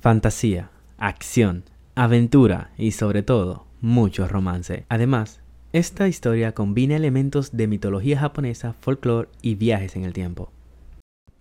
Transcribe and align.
fantasía, 0.00 0.70
acción, 0.96 1.64
aventura 1.94 2.70
y 2.78 2.92
sobre 2.92 3.22
todo 3.22 3.66
mucho 3.80 4.26
romance. 4.26 4.86
Además, 4.88 5.40
esta 5.72 6.08
historia 6.08 6.52
combina 6.52 6.96
elementos 6.96 7.56
de 7.56 7.66
mitología 7.66 8.18
japonesa, 8.18 8.72
folclore 8.72 9.28
y 9.42 9.54
viajes 9.54 9.96
en 9.96 10.04
el 10.04 10.12
tiempo. 10.12 10.50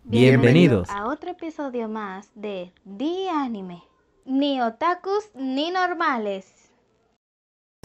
Bienvenidos 0.03 0.89
a 0.89 1.05
otro 1.05 1.31
episodio 1.31 1.87
más 1.87 2.31
de 2.35 2.71
The 2.97 3.29
Anime. 3.29 3.83
Ni 4.25 4.62
otakus 4.62 5.30
ni 5.36 5.71
normales. 5.71 6.70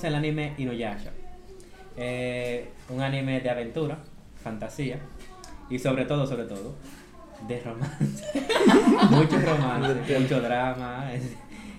El 0.03 0.15
anime 0.15 0.55
Inuyasha. 0.59 1.13
Eh, 1.97 2.73
un 2.89 3.01
anime 3.01 3.41
de 3.41 3.49
aventura, 3.49 3.99
fantasía 4.43 4.99
y 5.71 5.79
sobre 5.79 6.05
todo, 6.05 6.27
sobre 6.27 6.45
todo, 6.45 6.75
de 7.47 7.61
romance. 7.61 8.25
mucho 9.11 9.39
romance, 9.41 10.19
mucho 10.21 10.41
drama. 10.41 11.11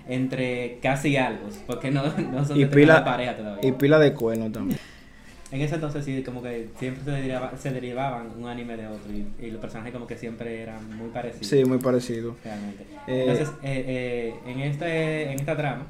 Entre 0.07 0.77
casi 0.84 1.17
algo, 1.17 1.47
porque 1.66 1.89
no, 1.89 2.03
no 2.31 2.45
son 2.45 2.57
Y 2.57 2.66
de 2.66 2.67
pila- 2.67 3.03
pareja 3.03 3.35
todavía. 3.35 3.67
Y 3.67 3.71
pila 3.71 3.97
de 3.97 4.13
cuerno 4.13 4.52
también. 4.52 4.80
En 5.52 5.61
ese 5.61 5.75
entonces 5.75 6.05
sí, 6.05 6.21
como 6.23 6.44
que 6.44 6.67
siempre 6.77 7.03
se, 7.03 7.11
derivaba- 7.11 7.57
se 7.57 7.71
derivaban 7.71 8.27
un 8.38 8.47
anime 8.47 8.77
de 8.77 8.85
otro 8.88 9.11
y, 9.11 9.25
y 9.44 9.49
los 9.52 9.59
personajes 9.61 9.94
como 9.94 10.05
que 10.05 10.17
siempre 10.17 10.61
eran 10.61 10.95
muy 10.97 11.09
parecidos. 11.09 11.47
Sí, 11.47 11.66
muy 11.66 11.80
parecido. 11.80 12.35
Realmente. 12.44 12.83
Eh, 13.08 13.22
Entonces, 13.27 13.49
eh, 13.63 13.85
eh, 13.88 14.52
en, 14.52 14.59
este, 14.59 15.31
en 15.31 15.39
esta 15.39 15.55
trama, 15.58 15.88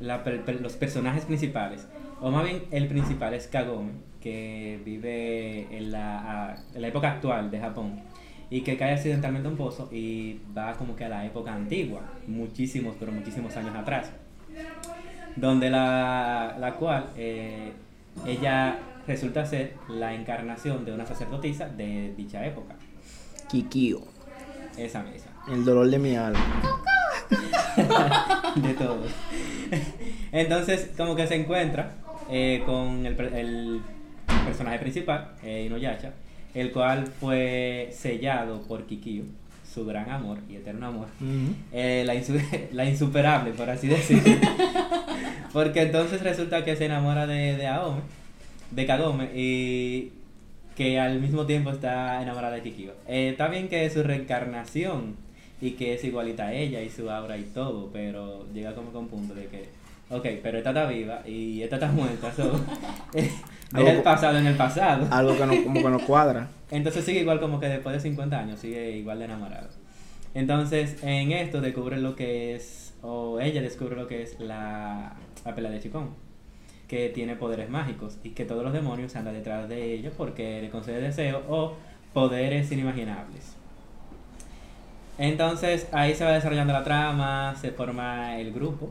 la 0.00 0.22
per- 0.22 0.42
per- 0.44 0.60
los 0.60 0.74
personajes 0.74 1.24
principales, 1.24 1.86
o 2.20 2.30
más 2.30 2.44
bien 2.44 2.64
el 2.70 2.86
principal 2.88 3.32
es 3.34 3.46
Kagome, 3.46 3.92
que 4.20 4.78
vive 4.84 5.68
en 5.76 5.90
la, 5.90 6.56
en 6.74 6.82
la 6.82 6.88
época 6.88 7.12
actual 7.12 7.50
de 7.50 7.60
Japón 7.60 8.00
y 8.50 8.60
que 8.62 8.76
cae 8.76 8.92
accidentalmente 8.94 9.48
a 9.48 9.50
un 9.50 9.56
pozo 9.56 9.88
y 9.92 10.40
va 10.56 10.74
como 10.74 10.94
que 10.96 11.04
a 11.04 11.08
la 11.08 11.24
época 11.24 11.54
antigua, 11.54 12.02
muchísimos, 12.26 12.96
pero 12.98 13.12
muchísimos 13.12 13.56
años 13.56 13.74
atrás, 13.74 14.10
donde 15.36 15.70
la, 15.70 16.56
la 16.58 16.74
cual 16.74 17.10
eh, 17.16 17.72
ella 18.26 18.78
resulta 19.06 19.44
ser 19.44 19.74
la 19.88 20.14
encarnación 20.14 20.84
de 20.84 20.92
una 20.92 21.06
sacerdotisa 21.06 21.68
de 21.68 22.14
dicha 22.16 22.44
época, 22.46 22.76
Kikio. 23.48 24.02
esa 24.76 25.02
misma. 25.02 25.32
El 25.50 25.64
dolor 25.64 25.88
de 25.90 25.98
mi 25.98 26.16
alma. 26.16 26.40
de 28.56 28.74
todos. 28.74 29.10
Entonces, 30.32 30.90
como 30.96 31.16
que 31.16 31.26
se 31.26 31.34
encuentra 31.34 31.92
eh, 32.30 32.62
con 32.64 33.04
el, 33.04 33.20
el 33.20 33.80
personaje 34.44 34.78
principal, 34.78 35.32
eh, 35.42 35.64
Inuyasha, 35.66 36.12
el 36.54 36.72
cual 36.72 37.06
fue 37.06 37.88
sellado 37.92 38.62
por 38.62 38.84
Kikyo, 38.86 39.24
su 39.72 39.84
gran 39.84 40.08
amor 40.10 40.38
y 40.48 40.56
eterno 40.56 40.86
amor. 40.86 41.08
Eh, 41.72 42.04
la, 42.06 42.14
insu- 42.14 42.40
la 42.72 42.84
insuperable, 42.88 43.50
por 43.52 43.68
así 43.70 43.88
decirlo. 43.88 44.34
Porque 45.52 45.82
entonces 45.82 46.22
resulta 46.22 46.64
que 46.64 46.76
se 46.76 46.86
enamora 46.86 47.26
de, 47.26 47.56
de 47.56 47.66
Aome, 47.66 48.00
de 48.70 48.86
Kagome, 48.86 49.30
y 49.34 50.10
que 50.76 50.98
al 50.98 51.20
mismo 51.20 51.46
tiempo 51.46 51.70
está 51.70 52.20
enamorada 52.22 52.56
de 52.56 52.62
Kikyo. 52.62 52.92
Eh, 53.06 53.28
está 53.30 53.48
bien 53.48 53.68
que 53.68 53.84
es 53.86 53.92
su 53.92 54.02
reencarnación 54.02 55.14
y 55.60 55.72
que 55.72 55.94
es 55.94 56.02
igualita 56.04 56.46
a 56.48 56.52
ella 56.54 56.82
y 56.82 56.90
su 56.90 57.08
aura 57.10 57.36
y 57.38 57.42
todo, 57.44 57.90
pero 57.92 58.46
llega 58.52 58.74
como 58.74 58.90
a 58.90 58.98
un 58.98 59.06
punto 59.08 59.34
de 59.34 59.46
que, 59.46 59.68
ok, 60.10 60.26
pero 60.42 60.58
esta 60.58 60.70
está 60.70 60.86
viva 60.86 61.22
y 61.26 61.62
esta 61.62 61.76
está 61.76 61.88
muerta, 61.92 62.32
so, 62.34 62.60
deja 63.72 63.82
el 63.82 63.88
Algo- 63.98 64.02
pasado 64.04 64.38
en 64.38 64.46
el 64.46 64.56
pasado. 64.56 65.06
Algo 65.10 65.36
que 65.36 65.46
no, 65.46 65.64
como 65.64 65.82
que 65.82 65.88
no 65.90 65.98
cuadra. 66.00 66.48
Entonces 66.70 67.04
sigue 67.04 67.20
igual 67.20 67.40
como 67.40 67.60
que 67.60 67.66
después 67.66 67.94
de 67.94 68.00
50 68.00 68.38
años, 68.38 68.58
sigue 68.60 68.92
igual 68.96 69.18
de 69.18 69.24
enamorado. 69.26 69.68
Entonces 70.34 71.02
en 71.02 71.32
esto 71.32 71.60
descubre 71.60 71.98
lo 71.98 72.16
que 72.16 72.54
es, 72.56 72.94
o 73.02 73.38
ella 73.40 73.62
descubre 73.62 73.94
lo 73.96 74.06
que 74.08 74.22
es 74.22 74.40
la, 74.40 75.14
la 75.44 75.54
pelea 75.54 75.70
de 75.70 75.80
Chikon, 75.80 76.10
que 76.88 77.08
tiene 77.10 77.36
poderes 77.36 77.70
mágicos 77.70 78.18
y 78.24 78.30
que 78.30 78.44
todos 78.44 78.64
los 78.64 78.72
demonios 78.72 79.14
andan 79.16 79.34
detrás 79.34 79.68
de 79.68 79.94
ella 79.94 80.10
porque 80.16 80.60
le 80.60 80.70
concede 80.70 81.00
deseos 81.00 81.42
o 81.48 81.74
poderes 82.12 82.70
inimaginables. 82.72 83.54
Entonces 85.18 85.86
ahí 85.92 86.14
se 86.14 86.24
va 86.24 86.32
desarrollando 86.32 86.72
la 86.72 86.82
trama, 86.82 87.54
se 87.60 87.70
forma 87.70 88.36
el 88.38 88.52
grupo, 88.52 88.90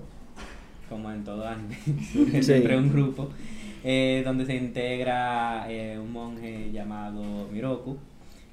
como 0.87 1.11
en 1.11 1.23
todo 1.23 1.45
anime, 1.47 1.77
Sí. 1.85 2.43
siempre 2.43 2.77
un 2.77 2.89
grupo, 2.91 3.29
eh, 3.83 4.21
donde 4.25 4.45
se 4.45 4.55
integra 4.55 5.65
eh, 5.69 5.99
un 5.99 6.11
monje 6.11 6.71
llamado 6.71 7.47
Miroku, 7.51 7.97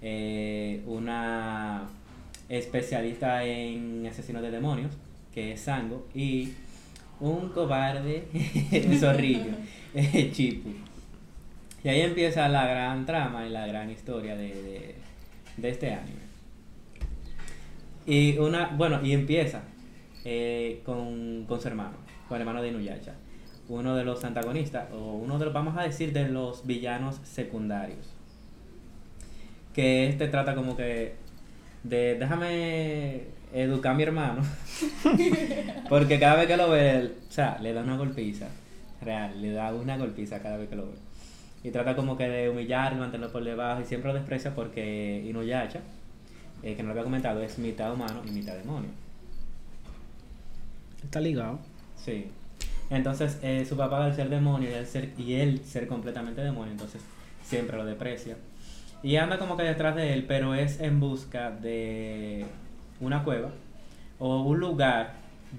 eh, 0.02 0.82
una 0.86 1.88
especialista 2.48 3.44
en 3.44 4.06
asesinos 4.06 4.42
de 4.42 4.50
demonios, 4.50 4.92
que 5.32 5.52
es 5.52 5.60
Sango, 5.60 6.06
y 6.14 6.52
un 7.20 7.50
cobarde 7.50 8.24
zorrillo, 8.98 9.52
Chipu. 10.32 10.70
Y 11.82 11.88
ahí 11.88 12.00
empieza 12.02 12.48
la 12.48 12.66
gran 12.66 13.06
trama 13.06 13.46
y 13.46 13.50
la 13.50 13.66
gran 13.66 13.90
historia 13.90 14.36
de, 14.36 14.48
de, 14.48 14.94
de 15.56 15.69
este 15.70 15.92
anime. 15.92 16.20
Y 18.06 18.38
una, 18.38 18.66
bueno, 18.76 19.00
y 19.04 19.12
empieza 19.12 19.62
eh, 20.24 20.82
con, 20.84 21.44
con 21.46 21.60
su 21.60 21.69
hermano, 21.69 21.96
con 22.28 22.36
el 22.36 22.42
hermano 22.42 22.60
de 22.60 22.69
Inuyasha, 22.69 23.14
uno 23.70 23.94
de 23.94 24.04
los 24.04 24.25
antagonistas, 24.25 24.88
o 24.92 25.14
uno 25.14 25.38
de 25.38 25.44
los, 25.47 25.54
vamos 25.54 25.76
a 25.78 25.82
decir, 25.82 26.12
de 26.12 26.28
los 26.28 26.66
villanos 26.66 27.20
secundarios. 27.22 28.14
Que 29.72 30.08
este 30.08 30.28
trata 30.28 30.54
como 30.54 30.76
que 30.76 31.14
de 31.84 32.16
déjame 32.19 33.22
educar 33.53 33.92
a 33.92 33.94
mi 33.94 34.03
hermano, 34.03 34.42
porque 35.88 36.19
cada 36.19 36.36
vez 36.36 36.47
que 36.48 36.56
lo 36.56 36.70
ve, 36.70 36.98
él, 36.98 37.14
o 37.28 37.32
sea, 37.32 37.58
le 37.60 37.72
da 37.72 37.82
una 37.82 37.97
golpiza, 37.97 38.48
real, 39.00 39.41
le 39.41 39.53
da 39.53 39.72
una 39.72 39.97
golpiza 39.97 40.41
cada 40.41 40.56
vez 40.56 40.69
que 40.69 40.76
lo 40.76 40.87
ve. 40.87 40.94
Y 41.62 41.70
trata 41.70 41.94
como 41.94 42.16
que 42.16 42.28
de 42.28 42.48
humillarlo, 42.48 42.98
mantenerlo 42.98 43.32
por 43.32 43.44
debajo, 43.44 43.81
y 43.81 43.84
siempre 43.84 44.12
lo 44.12 44.19
desprecia 44.19 44.54
porque 44.54 45.25
Inuyasha, 45.26 45.81
eh, 46.62 46.75
que 46.75 46.82
no 46.82 46.88
lo 46.88 46.92
había 46.92 47.04
comentado, 47.04 47.41
es 47.42 47.58
mitad 47.58 47.92
humano 47.92 48.22
y 48.26 48.31
mitad 48.31 48.54
demonio. 48.54 48.91
Está 51.02 51.20
ligado. 51.20 51.58
Sí. 51.97 52.26
Entonces, 52.90 53.38
eh, 53.42 53.64
su 53.68 53.76
papá 53.76 54.04
al 54.04 54.14
ser 54.14 54.28
demonio 54.28 54.68
y 54.68 54.74
él 54.74 54.86
ser, 54.86 55.10
y 55.16 55.34
él 55.34 55.60
ser 55.64 55.86
completamente 55.86 56.40
demonio, 56.42 56.72
entonces 56.72 57.02
siempre 57.44 57.76
lo 57.76 57.84
deprecia. 57.84 58.36
Y 59.02 59.16
anda 59.16 59.38
como 59.38 59.56
que 59.56 59.62
detrás 59.62 59.94
de 59.96 60.12
él, 60.12 60.24
pero 60.26 60.54
es 60.54 60.80
en 60.80 61.00
busca 61.00 61.50
de 61.50 62.44
una 63.00 63.22
cueva 63.24 63.50
o 64.18 64.42
un 64.42 64.60
lugar 64.60 65.14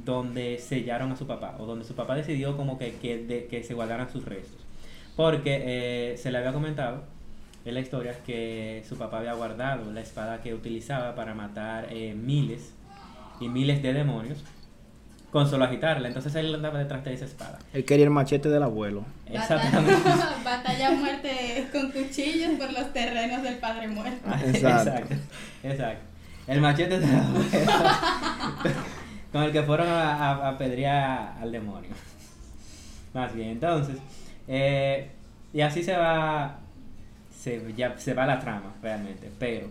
donde 0.06 0.58
sellaron 0.60 1.12
a 1.12 1.16
su 1.16 1.26
papá, 1.26 1.56
o 1.58 1.66
donde 1.66 1.86
su 1.86 1.96
papá 1.96 2.16
decidió 2.16 2.56
como 2.56 2.78
que, 2.78 2.96
que, 2.96 3.48
que 3.50 3.64
se 3.64 3.74
guardaran 3.74 4.12
sus 4.12 4.24
restos. 4.26 4.60
Porque 5.16 6.12
eh, 6.14 6.18
se 6.18 6.32
le 6.32 6.38
había 6.38 6.54
comentado 6.54 7.04
en 7.66 7.74
la 7.74 7.80
historia 7.80 8.16
que 8.26 8.84
su 8.88 8.98
papá 8.98 9.20
había 9.20 9.34
guardado 9.34 9.92
la 9.92 10.02
espada 10.02 10.42
que 10.42 10.54
utilizaba 10.54 11.16
para 11.16 11.34
matar 11.34 11.88
eh, 11.92 12.14
miles 12.14 12.74
y 13.40 13.50
miles 13.50 13.82
de 13.82 13.94
demonios 13.94 14.44
con 15.32 15.50
solo 15.50 15.66
agitarla. 15.66 16.08
Entonces 16.08 16.36
él 16.36 16.54
andaba 16.54 16.80
detrás 16.80 17.04
de 17.04 17.14
esa 17.14 17.26
espada. 17.26 17.60
Él 17.74 17.86
quería 17.86 18.06
el 18.06 18.12
machete 18.12 18.50
del 18.50 18.64
abuelo. 18.64 19.06
Exactamente. 19.28 19.94
Batalla, 20.04 20.36
batalla 20.44 20.88
a 20.90 20.92
muerte 20.92 21.68
con 21.72 21.92
cuchillos 21.92 22.52
por 22.60 22.72
los 22.74 22.92
terrenos 22.94 23.42
del 23.42 23.56
padre 23.58 23.88
muerto. 23.88 24.30
Exacto. 24.46 24.90
exacto. 24.90 25.16
Exacto. 25.64 26.04
El 26.48 26.62
machete 26.62 27.00
de 27.00 27.08
la 27.08 27.20
abuela. 27.28 28.00
con 29.32 29.44
el 29.44 29.52
que 29.52 29.64
fueron 29.64 29.88
a, 29.88 30.16
a, 30.16 30.32
a 30.32 30.50
apedrear 30.50 31.38
al 31.42 31.52
demonio. 31.52 31.92
Más 33.14 33.34
bien, 33.34 33.50
entonces. 33.52 33.98
eh, 34.48 35.10
y 35.54 35.62
así 35.62 35.84
se 35.84 35.96
va. 35.96 36.58
Se, 37.38 37.62
ya, 37.76 37.98
se 37.98 38.14
va 38.14 38.26
la 38.26 38.40
trama, 38.40 38.74
realmente. 38.82 39.30
Pero. 39.40 39.68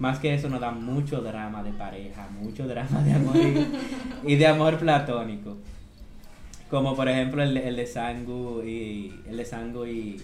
Más 0.00 0.18
que 0.18 0.34
eso 0.34 0.48
nos 0.48 0.60
da 0.60 0.72
mucho 0.72 1.20
drama 1.20 1.62
de 1.62 1.70
pareja, 1.72 2.26
mucho 2.40 2.66
drama 2.66 3.02
de 3.02 3.12
amor 3.12 3.36
y, 3.36 4.32
y 4.32 4.36
de 4.36 4.46
amor 4.48 4.78
platónico. 4.78 5.56
Como 6.68 6.96
por 6.96 7.08
ejemplo 7.08 7.42
el, 7.42 7.54
de- 7.54 7.68
el 7.68 7.76
de 7.76 7.86
Sangu 7.86 8.62
y 8.64 9.14
el 9.28 9.36
de 9.36 9.44
Sangu 9.44 9.86
y, 9.86 10.20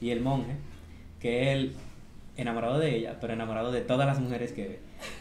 y 0.00 0.10
el 0.10 0.20
monje, 0.20 0.52
que 1.20 1.52
él 1.52 1.74
enamorado 2.36 2.78
de 2.78 2.96
ella, 2.96 3.16
pero 3.20 3.32
enamorado 3.34 3.70
de 3.72 3.80
todas 3.82 4.06
las 4.06 4.18
mujeres 4.20 4.52
que 4.52 4.80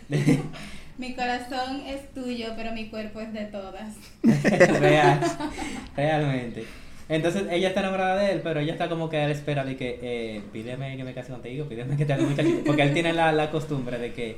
ve. 0.09 0.39
Mi 0.97 1.15
corazón 1.15 1.81
es 1.87 2.13
tuyo, 2.13 2.49
pero 2.55 2.71
mi 2.71 2.87
cuerpo 2.89 3.19
es 3.19 3.33
de 3.33 3.45
todas. 3.45 3.95
Real, 4.79 5.19
realmente. 5.95 6.65
Entonces 7.09 7.43
ella 7.51 7.67
está 7.67 7.81
enamorada 7.81 8.15
de 8.17 8.31
él, 8.31 8.41
pero 8.43 8.59
ella 8.61 8.71
está 8.73 8.87
como 8.89 9.09
que 9.09 9.21
a 9.21 9.25
la 9.27 9.33
espera 9.33 9.65
de 9.65 9.75
que 9.75 9.99
eh, 10.01 10.41
pídeme 10.53 10.95
que 10.97 11.03
me 11.03 11.13
case 11.13 11.31
contigo, 11.31 11.65
pídeme 11.65 11.97
que 11.97 12.05
te 12.05 12.13
haga 12.13 12.23
un 12.23 12.29
muchachito. 12.29 12.63
Porque 12.65 12.81
él 12.81 12.93
tiene 12.93 13.13
la, 13.13 13.31
la 13.31 13.51
costumbre 13.51 13.97
de 13.97 14.13
que 14.13 14.37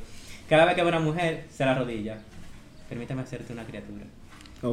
cada 0.50 0.66
vez 0.66 0.74
que 0.76 0.82
ve 0.82 0.90
una 0.90 1.00
mujer 1.00 1.44
se 1.50 1.64
la 1.66 1.76
rodilla. 1.76 2.18
Permíteme 2.90 3.22
hacerte 3.22 3.54
una 3.54 3.64
criatura. 3.64 4.04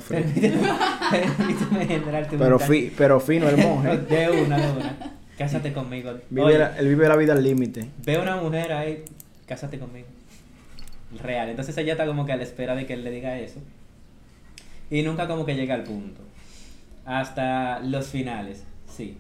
Fue- 0.01 0.21
Permíteme, 0.23 0.69
permíteme 1.11 1.87
generarte 1.87 2.35
un 2.37 2.41
pero, 2.43 2.59
fi- 2.59 2.93
pero 2.97 3.21
fino 3.21 3.49
el 3.49 3.57
monje. 3.59 3.97
De 4.09 4.31
una, 4.31 4.59
de 4.59 4.73
una. 4.73 4.97
Cásate 5.37 5.73
conmigo. 5.73 6.13
Vive 6.31 6.47
Oye, 6.47 6.59
la- 6.59 6.79
él 6.79 6.89
vive 6.89 7.09
la 7.09 7.17
vida 7.17 7.33
al 7.35 7.43
límite. 7.43 7.87
ve 8.05 8.19
una 8.19 8.37
mujer 8.37 8.73
ahí, 8.73 9.03
cásate 9.47 9.79
conmigo. 9.79 10.07
real. 11.23 11.51
Entonces 11.51 11.77
ella 11.77 11.93
está 11.93 12.07
como 12.07 12.25
que 12.25 12.33
a 12.33 12.37
la 12.37 12.43
espera 12.43 12.75
de 12.75 12.87
que 12.87 12.95
él 12.95 13.05
le 13.05 13.11
diga 13.11 13.39
eso. 13.39 13.61
Y 14.91 15.03
nunca 15.03 15.27
como 15.29 15.45
que 15.45 15.55
llega 15.55 15.75
al 15.75 15.83
punto. 15.85 16.21
Hasta 17.05 17.81
los 17.81 18.09
finales. 18.09 18.65
Sí, 18.87 19.17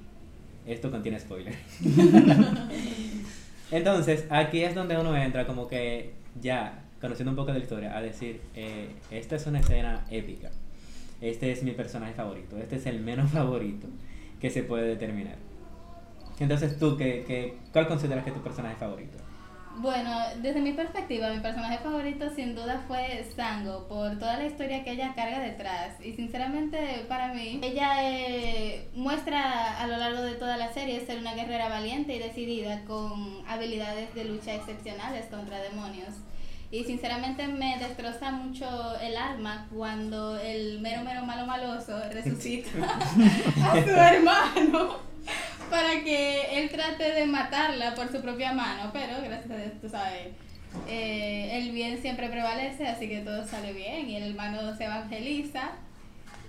esto 0.67 0.91
contiene 0.91 1.19
spoiler. 1.19 1.55
Entonces, 3.71 4.27
aquí 4.31 4.63
es 4.63 4.75
donde 4.75 4.99
uno 4.99 5.17
entra 5.17 5.47
como 5.47 5.67
que 5.67 6.13
ya, 6.41 6.85
conociendo 7.01 7.31
un 7.31 7.37
poco 7.37 7.53
de 7.53 7.59
la 7.59 7.65
historia, 7.65 7.97
a 7.97 8.03
decir, 8.03 8.41
eh, 8.55 8.91
esta 9.11 9.37
es 9.37 9.47
una 9.47 9.61
escena 9.61 10.05
épica. 10.11 10.51
Este 11.21 11.53
es 11.53 11.63
mi 11.63 11.73
personaje 11.73 12.13
favorito. 12.13 12.59
Este 12.59 12.77
es 12.77 12.87
el 12.87 13.01
menos 13.01 13.31
favorito 13.33 13.89
que 14.41 14.51
se 14.51 14.63
puede 14.63 14.87
determinar. 14.89 15.37
Entonces, 16.39 16.79
tú, 16.79 16.97
¿qué, 16.97 17.25
qué, 17.27 17.57
¿cuál 17.73 17.87
consideras 17.89 18.25
que 18.25 18.31
es 18.31 18.37
tu 18.37 18.43
personaje 18.43 18.77
favorito? 18.77 19.19
Bueno, 19.77 20.11
desde 20.41 20.61
mi 20.61 20.73
perspectiva, 20.73 21.31
mi 21.31 21.41
personaje 21.41 21.79
favorito 21.79 22.29
sin 22.35 22.55
duda 22.55 22.85
fue 22.87 23.25
Sango, 23.35 23.89
por 23.89 24.19
toda 24.19 24.37
la 24.37 24.47
historia 24.47 24.85
que 24.85 24.93
ella 24.93 25.15
carga 25.15 25.41
detrás. 25.41 26.01
Y 26.05 26.13
sinceramente, 26.13 27.07
para 27.09 27.33
mí, 27.33 27.59
ella 27.63 27.95
eh, 28.03 28.89
muestra 28.95 29.81
a 29.81 29.87
lo 29.87 29.97
largo 29.97 30.23
de 30.23 30.35
toda 30.35 30.57
la 30.57 30.73
serie 30.73 31.05
ser 31.05 31.19
una 31.19 31.35
guerrera 31.35 31.69
valiente 31.69 32.15
y 32.15 32.19
decidida 32.19 32.85
con 32.85 33.43
habilidades 33.49 34.15
de 34.15 34.25
lucha 34.25 34.55
excepcionales 34.55 35.27
contra 35.27 35.61
demonios. 35.61 36.11
Y 36.71 36.85
sinceramente 36.85 37.49
me 37.49 37.79
destroza 37.79 38.31
mucho 38.31 38.67
el 39.01 39.17
alma 39.17 39.69
cuando 39.75 40.39
el 40.39 40.81
mero 40.81 41.03
mero 41.03 41.23
malo 41.25 41.47
maloso 41.47 41.99
resucita 42.11 42.71
a 43.63 43.83
su 43.83 43.91
hermano 43.91 45.12
para 45.73 46.05
que 46.05 46.61
él 46.61 46.69
trate 46.69 47.13
de 47.15 47.25
matarla 47.27 47.95
por 47.95 48.13
su 48.13 48.21
propia 48.21 48.53
mano, 48.53 48.91
pero 48.93 49.15
gracias 49.25 49.51
a 49.51 49.57
Dios, 49.57 49.73
tú 49.81 49.89
sabes, 49.89 50.29
eh, 50.87 51.49
el 51.59 51.73
bien 51.73 51.97
siempre 51.97 52.29
prevalece, 52.29 52.87
así 52.87 53.09
que 53.09 53.21
todo 53.21 53.43
sale 53.47 53.73
bien 53.73 54.09
y 54.11 54.17
el 54.17 54.25
hermano 54.25 54.77
se 54.77 54.85
evangeliza 54.85 55.71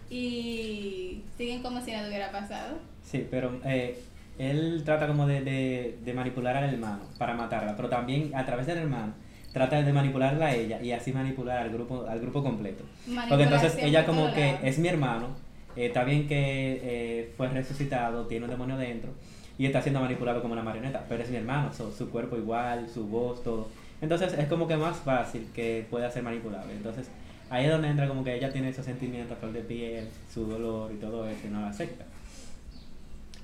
y 0.09 1.21
siguen 1.37 1.63
como 1.63 1.79
si 1.81 1.93
nada 1.93 2.09
hubiera 2.09 2.31
pasado. 2.31 2.79
Sí, 3.01 3.25
pero 3.31 3.61
eh, 3.63 3.97
él 4.37 4.81
trata 4.83 5.07
como 5.07 5.25
de, 5.25 5.39
de, 5.39 5.97
de 6.03 6.13
manipular 6.13 6.57
al 6.57 6.73
hermano 6.73 7.03
para 7.17 7.33
matarla, 7.33 7.77
pero 7.77 7.87
también 7.87 8.35
a 8.35 8.45
través 8.45 8.67
del 8.67 8.79
hermano 8.79 9.13
trata 9.53 9.81
de 9.81 9.93
manipularla 9.93 10.47
a 10.47 10.53
ella 10.53 10.81
y 10.81 10.91
así 10.91 11.13
manipular 11.13 11.59
al 11.59 11.69
grupo 11.69 12.05
al 12.09 12.19
grupo 12.19 12.43
completo. 12.43 12.83
Porque 13.29 13.43
entonces 13.43 13.77
ella 13.79 14.05
como 14.05 14.33
que 14.33 14.57
es 14.63 14.79
mi 14.79 14.89
hermano, 14.89 15.27
está 15.75 16.03
bien 16.03 16.27
que 16.27 16.79
eh, 16.83 17.33
fue 17.37 17.49
resucitado, 17.49 18.25
tiene 18.27 18.45
un 18.45 18.51
demonio 18.51 18.77
dentro 18.77 19.11
y 19.57 19.65
está 19.65 19.81
siendo 19.81 19.99
manipulado 19.99 20.41
como 20.41 20.53
una 20.53 20.63
marioneta, 20.63 21.05
pero 21.07 21.23
es 21.23 21.29
mi 21.29 21.37
hermano, 21.37 21.71
su 21.73 22.09
cuerpo 22.09 22.37
igual, 22.37 22.89
su 22.89 23.05
voz, 23.07 23.43
todo. 23.43 23.67
Entonces 24.01 24.33
es 24.33 24.47
como 24.47 24.67
que 24.67 24.75
más 24.75 24.97
fácil 24.97 25.47
que 25.53 25.85
pueda 25.89 26.09
ser 26.09 26.23
manipulable. 26.23 26.73
Entonces 26.73 27.07
ahí 27.49 27.65
es 27.65 27.71
donde 27.71 27.87
entra 27.87 28.07
como 28.07 28.23
que 28.23 28.35
ella 28.35 28.51
tiene 28.51 28.69
esos 28.69 28.85
sentimientos 28.85 29.37
a 29.41 29.47
de 29.47 29.61
piel, 29.61 30.07
su 30.33 30.45
dolor 30.45 30.91
y 30.91 30.97
todo 30.97 31.27
eso 31.27 31.47
y 31.47 31.49
no 31.49 31.61
la 31.61 31.69
acepta. 31.69 32.05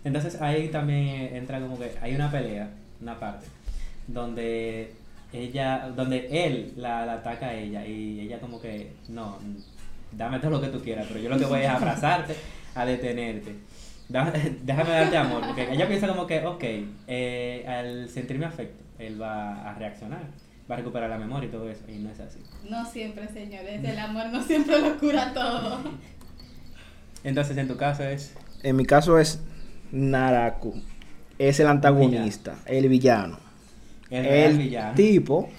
Entonces 0.04 0.42
ahí 0.42 0.70
también 0.70 1.36
entra 1.36 1.60
como 1.60 1.78
que 1.78 1.92
hay 2.02 2.16
una 2.16 2.32
pelea, 2.32 2.70
una 3.02 3.20
parte, 3.20 3.46
donde 4.08 4.94
ella, 5.32 5.92
donde 5.96 6.28
él 6.46 6.74
la 6.78 7.14
ataca 7.14 7.48
a 7.48 7.54
ella 7.54 7.86
y 7.86 8.22
ella 8.22 8.40
como 8.40 8.60
que 8.62 8.94
no, 9.10 9.38
dame 10.12 10.40
todo 10.40 10.52
lo 10.52 10.62
que 10.62 10.68
tú 10.68 10.82
quieras, 10.82 11.06
pero 11.08 11.20
yo 11.20 11.30
lo 11.30 11.38
que 11.38 11.46
voy 11.46 11.62
es 11.62 11.68
a 11.68 11.76
abrazarte, 11.76 12.36
a 12.76 12.86
detenerte. 12.86 13.56
Déjame 14.10 14.90
darte 14.90 15.18
amor, 15.18 15.44
porque 15.46 15.72
ella 15.72 15.88
piensa 15.88 16.08
como 16.08 16.26
que, 16.26 16.44
ok, 16.44 16.64
eh, 17.08 17.66
al 17.68 18.10
sentirme 18.10 18.46
afecto, 18.46 18.84
él 18.98 19.22
va 19.22 19.70
a 19.70 19.76
reaccionar, 19.76 20.22
va 20.70 20.76
a 20.76 20.78
recuperar 20.80 21.10
la 21.10 21.18
memoria 21.20 21.48
y 21.48 21.52
todo 21.52 21.70
eso, 21.70 21.84
y 21.88 22.00
no 22.00 22.10
es 22.10 22.20
así. 22.20 22.40
No 22.68 22.86
siempre, 22.86 23.28
señores, 23.28 23.84
el 23.84 24.00
amor 24.00 24.28
no 24.32 24.42
siempre 24.42 24.82
lo 24.82 24.98
cura 24.98 25.32
todo. 25.34 25.80
Entonces, 27.24 27.56
en 27.58 27.68
tu 27.68 27.78
caso 27.78 28.04
es... 28.04 28.34
En 28.64 28.76
mi 28.76 28.86
caso 28.86 29.20
es 29.20 29.40
Naraku, 29.92 30.74
es 31.38 31.60
el 31.60 31.68
antagonista, 31.68 32.58
el 32.66 32.90
villano. 32.90 33.38
El, 34.10 34.26
El, 34.26 34.58
villano. 34.58 34.96
tipo, 34.96 35.50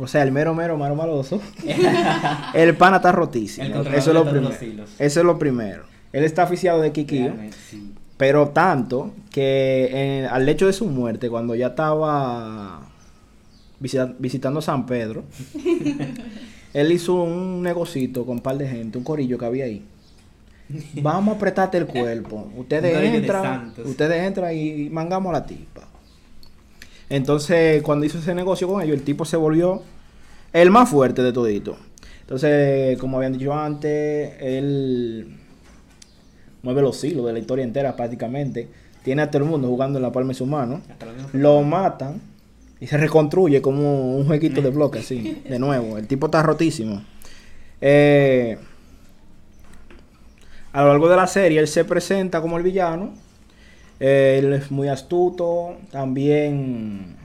o 0.00 0.06
sea, 0.06 0.22
el 0.22 0.32
mero 0.32 0.54
mero 0.54 0.76
maro 0.76 0.94
maloso. 0.94 1.40
el 2.54 2.76
pana 2.76 2.96
está 2.96 3.12
rotísimo. 3.12 3.82
Eso 3.82 4.10
es 4.10 4.14
lo 4.14 4.24
primero. 4.24 4.50
Eso 4.98 5.20
es 5.20 5.26
lo 5.26 5.38
primero. 5.38 5.82
Él 6.12 6.24
está 6.24 6.42
aficiado 6.44 6.80
de 6.80 6.92
sí. 7.70 7.92
Pero 8.16 8.48
tanto 8.48 9.12
que 9.30 9.90
en- 9.92 10.26
al 10.26 10.48
hecho 10.48 10.66
de 10.66 10.72
su 10.72 10.86
muerte, 10.86 11.30
cuando 11.30 11.54
ya 11.54 11.68
estaba 11.68 12.80
visita- 13.78 14.12
visitando 14.18 14.60
San 14.60 14.84
Pedro, 14.86 15.24
él 16.74 16.92
hizo 16.92 17.14
un 17.22 17.62
negocito 17.62 18.26
con 18.26 18.36
un 18.36 18.42
par 18.42 18.58
de 18.58 18.68
gente, 18.68 18.98
un 18.98 19.04
corillo 19.04 19.38
que 19.38 19.44
había 19.46 19.64
ahí. 19.64 19.84
Vamos 20.94 21.34
a 21.34 21.36
apretarte 21.36 21.78
el 21.78 21.86
cuerpo. 21.86 22.48
Ustedes 22.56 22.94
entran, 23.14 23.72
ustedes 23.84 24.22
entran 24.26 24.54
y 24.56 24.88
mangamos 24.90 25.30
a 25.30 25.40
la 25.40 25.46
tipa. 25.46 25.82
Entonces, 27.10 27.82
cuando 27.82 28.06
hizo 28.06 28.18
ese 28.18 28.34
negocio 28.34 28.68
con 28.68 28.82
ellos, 28.82 28.96
el 28.96 29.02
tipo 29.02 29.24
se 29.24 29.36
volvió 29.36 29.82
el 30.52 30.70
más 30.70 30.88
fuerte 30.88 31.22
de 31.22 31.32
todito. 31.32 31.76
Entonces, 32.20 32.96
como 32.98 33.16
habían 33.16 33.32
dicho 33.32 33.52
antes, 33.52 34.34
él 34.40 35.36
mueve 36.62 36.82
los 36.82 37.02
hilos 37.02 37.26
de 37.26 37.32
la 37.32 37.38
historia 37.40 37.64
entera 37.64 37.96
prácticamente. 37.96 38.68
Tiene 39.02 39.22
a 39.22 39.30
todo 39.30 39.42
el 39.42 39.48
mundo 39.48 39.66
jugando 39.68 39.98
en 39.98 40.04
la 40.04 40.12
palma 40.12 40.28
de 40.28 40.34
su 40.34 40.46
mano. 40.46 40.80
Lo 41.32 41.62
matan 41.62 42.20
y 42.78 42.86
se 42.86 42.96
reconstruye 42.96 43.60
como 43.60 44.16
un 44.16 44.26
jueguito 44.26 44.62
de 44.62 44.70
bloques, 44.70 45.04
así, 45.04 45.42
de 45.48 45.58
nuevo. 45.58 45.98
El 45.98 46.06
tipo 46.06 46.26
está 46.26 46.42
rotísimo. 46.42 47.02
Eh, 47.80 48.56
a 50.72 50.82
lo 50.82 50.88
largo 50.88 51.08
de 51.08 51.16
la 51.16 51.26
serie, 51.26 51.58
él 51.58 51.66
se 51.66 51.84
presenta 51.84 52.40
como 52.40 52.56
el 52.56 52.62
villano. 52.62 53.12
Eh, 54.00 54.36
él 54.42 54.52
es 54.54 54.70
muy 54.70 54.88
astuto. 54.88 55.76
También 55.90 57.16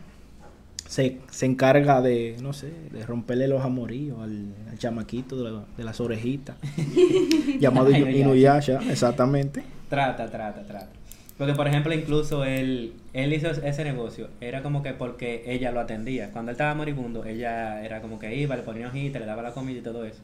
se, 0.87 1.17
se 1.31 1.45
encarga 1.45 2.01
de, 2.01 2.37
no 2.41 2.53
sé, 2.53 2.71
de 2.91 3.05
romperle 3.05 3.47
los 3.47 3.63
amoríos 3.63 4.19
al, 4.21 4.53
al 4.69 4.77
chamaquito 4.77 5.41
de, 5.43 5.51
la- 5.51 5.65
de 5.77 5.83
las 5.83 5.99
orejitas. 5.99 6.57
llamado 7.59 7.87
Ay, 7.93 8.01
Inu- 8.03 8.15
Inuyasha, 8.15 8.79
exactamente. 8.89 9.63
Trata, 9.89 10.29
trata, 10.29 10.63
trata. 10.63 10.89
Porque, 11.37 11.53
por 11.53 11.67
ejemplo, 11.67 11.93
incluso 11.93 12.45
él, 12.45 12.93
él 13.13 13.33
hizo 13.33 13.49
ese 13.49 13.83
negocio, 13.83 14.29
era 14.39 14.63
como 14.63 14.81
que 14.83 14.93
porque 14.93 15.43
ella 15.47 15.71
lo 15.71 15.81
atendía. 15.81 16.31
Cuando 16.31 16.51
él 16.51 16.53
estaba 16.53 16.73
moribundo, 16.75 17.25
ella 17.25 17.83
era 17.83 18.01
como 18.01 18.19
que 18.19 18.35
iba, 18.35 18.55
le 18.55 18.63
ponía 18.63 18.87
hojita, 18.87 19.19
le 19.19 19.25
daba 19.25 19.41
la 19.41 19.51
comida 19.51 19.79
y 19.79 19.81
todo 19.81 20.05
eso. 20.05 20.19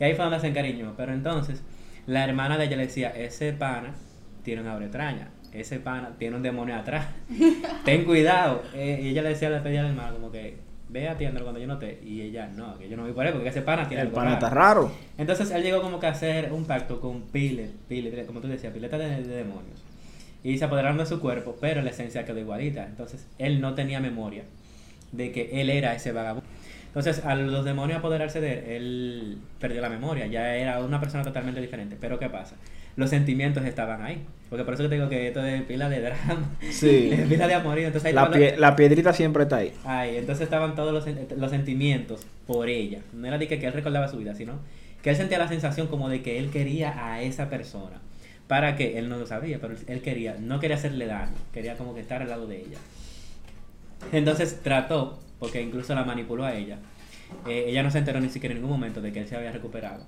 Y 0.00 0.04
ahí 0.04 0.14
fue 0.14 0.24
donde 0.24 0.40
se 0.40 0.46
encariñó. 0.48 0.94
Pero 0.96 1.12
entonces, 1.12 1.62
la 2.06 2.24
hermana 2.24 2.56
de 2.56 2.64
ella 2.64 2.76
le 2.78 2.86
decía, 2.86 3.10
ese 3.10 3.52
pana 3.52 3.94
tiene 4.42 4.62
una 4.62 4.74
bretraña, 4.76 5.28
ese 5.54 5.78
pana 5.78 6.10
tiene 6.18 6.36
un 6.36 6.42
demonio 6.42 6.76
atrás. 6.76 7.06
Ten 7.84 8.04
cuidado. 8.04 8.62
Eh, 8.74 9.00
y 9.02 9.08
ella 9.08 9.22
le 9.22 9.30
decía, 9.30 9.50
le 9.50 9.60
pedía 9.60 9.80
al 9.80 9.86
hermano 9.88 10.14
como 10.14 10.30
que, 10.30 10.56
ve 10.88 11.08
atiéndelo 11.08 11.44
cuando 11.44 11.60
yo 11.60 11.66
no 11.66 11.74
esté. 11.74 12.00
Y 12.04 12.20
ella, 12.22 12.48
no, 12.54 12.78
que 12.78 12.88
yo 12.88 12.96
no 12.96 13.04
voy 13.04 13.12
por 13.12 13.26
él, 13.26 13.32
porque 13.32 13.48
ese 13.48 13.62
pana 13.62 13.88
tiene 13.88 14.02
El 14.02 14.08
algo 14.08 14.16
pana 14.16 14.30
raro". 14.30 14.36
está 14.46 14.50
raro. 14.50 14.92
Entonces 15.18 15.50
él 15.50 15.62
llegó 15.62 15.80
como 15.80 15.98
que 16.00 16.06
a 16.06 16.10
hacer 16.10 16.52
un 16.52 16.64
pacto 16.64 17.00
con 17.00 17.22
Pile, 17.22 17.70
Pile, 17.88 18.10
Pile, 18.10 18.26
como 18.26 18.40
tú 18.40 18.48
decías, 18.48 18.72
pileta 18.72 18.98
de, 18.98 19.22
de 19.22 19.36
demonios. 19.36 19.82
Y 20.42 20.58
se 20.58 20.64
apoderaron 20.66 20.98
de 20.98 21.06
su 21.06 21.20
cuerpo, 21.20 21.56
pero 21.60 21.80
la 21.82 21.90
esencia 21.90 22.24
quedó 22.24 22.38
igualita. 22.38 22.84
Entonces 22.84 23.26
él 23.38 23.60
no 23.60 23.74
tenía 23.74 24.00
memoria 24.00 24.42
de 25.12 25.32
que 25.32 25.60
él 25.60 25.70
era 25.70 25.94
ese 25.94 26.12
vagabundo. 26.12 26.43
Entonces, 26.94 27.24
a 27.24 27.34
los 27.34 27.64
demonios 27.64 27.98
apoderarse 27.98 28.40
de 28.40 28.76
él, 28.76 28.82
él 29.32 29.38
perdió 29.58 29.80
la 29.80 29.88
memoria, 29.88 30.26
ya 30.28 30.54
era 30.54 30.78
una 30.80 31.00
persona 31.00 31.24
totalmente 31.24 31.60
diferente. 31.60 31.96
Pero 32.00 32.20
¿qué 32.20 32.28
pasa? 32.28 32.54
Los 32.94 33.10
sentimientos 33.10 33.64
estaban 33.64 34.02
ahí. 34.02 34.22
Porque 34.48 34.64
por 34.64 34.74
eso 34.74 34.84
que 34.84 34.88
te 34.90 34.94
digo 34.94 35.08
que 35.08 35.26
esto 35.26 35.44
es 35.44 35.62
pila 35.62 35.88
de 35.88 36.00
drama, 36.00 36.50
Sí. 36.70 37.10
es 37.12 37.26
pila 37.28 37.48
de 37.48 37.54
amorío. 37.54 37.88
Entonces 37.88 38.06
ahí 38.08 38.12
La, 38.14 38.30
pie- 38.30 38.56
la 38.56 38.76
piedrita 38.76 39.12
siempre 39.12 39.42
está 39.42 39.56
ahí. 39.56 39.72
Ay, 39.84 40.18
entonces 40.18 40.44
estaban 40.44 40.76
todos 40.76 40.92
los, 40.92 41.04
los 41.36 41.50
sentimientos 41.50 42.24
por 42.46 42.68
ella. 42.68 43.00
No 43.12 43.26
era 43.26 43.38
de 43.38 43.48
que, 43.48 43.58
que 43.58 43.66
él 43.66 43.72
recordaba 43.72 44.06
su 44.06 44.18
vida, 44.18 44.36
sino 44.36 44.60
que 45.02 45.10
él 45.10 45.16
sentía 45.16 45.38
la 45.38 45.48
sensación 45.48 45.88
como 45.88 46.08
de 46.08 46.22
que 46.22 46.38
él 46.38 46.50
quería 46.50 47.06
a 47.12 47.22
esa 47.22 47.50
persona. 47.50 48.00
Para 48.46 48.76
que 48.76 48.98
él 48.98 49.08
no 49.08 49.16
lo 49.16 49.26
sabía, 49.26 49.58
pero 49.60 49.74
él 49.88 50.00
quería, 50.00 50.36
no 50.38 50.60
quería 50.60 50.76
hacerle 50.76 51.06
daño, 51.06 51.32
quería 51.52 51.76
como 51.76 51.94
que 51.94 52.00
estar 52.00 52.22
al 52.22 52.28
lado 52.28 52.46
de 52.46 52.58
ella. 52.60 52.78
Entonces 54.12 54.60
trató, 54.62 55.18
porque 55.44 55.62
incluso 55.62 55.94
la 55.94 56.04
manipuló 56.04 56.44
a 56.44 56.54
ella. 56.54 56.78
Eh, 57.46 57.66
ella 57.68 57.82
no 57.82 57.90
se 57.90 57.98
enteró 57.98 58.20
ni 58.20 58.28
siquiera 58.28 58.54
en 58.54 58.60
ningún 58.62 58.76
momento 58.76 59.00
de 59.00 59.12
que 59.12 59.20
él 59.20 59.28
se 59.28 59.36
había 59.36 59.52
recuperado. 59.52 60.04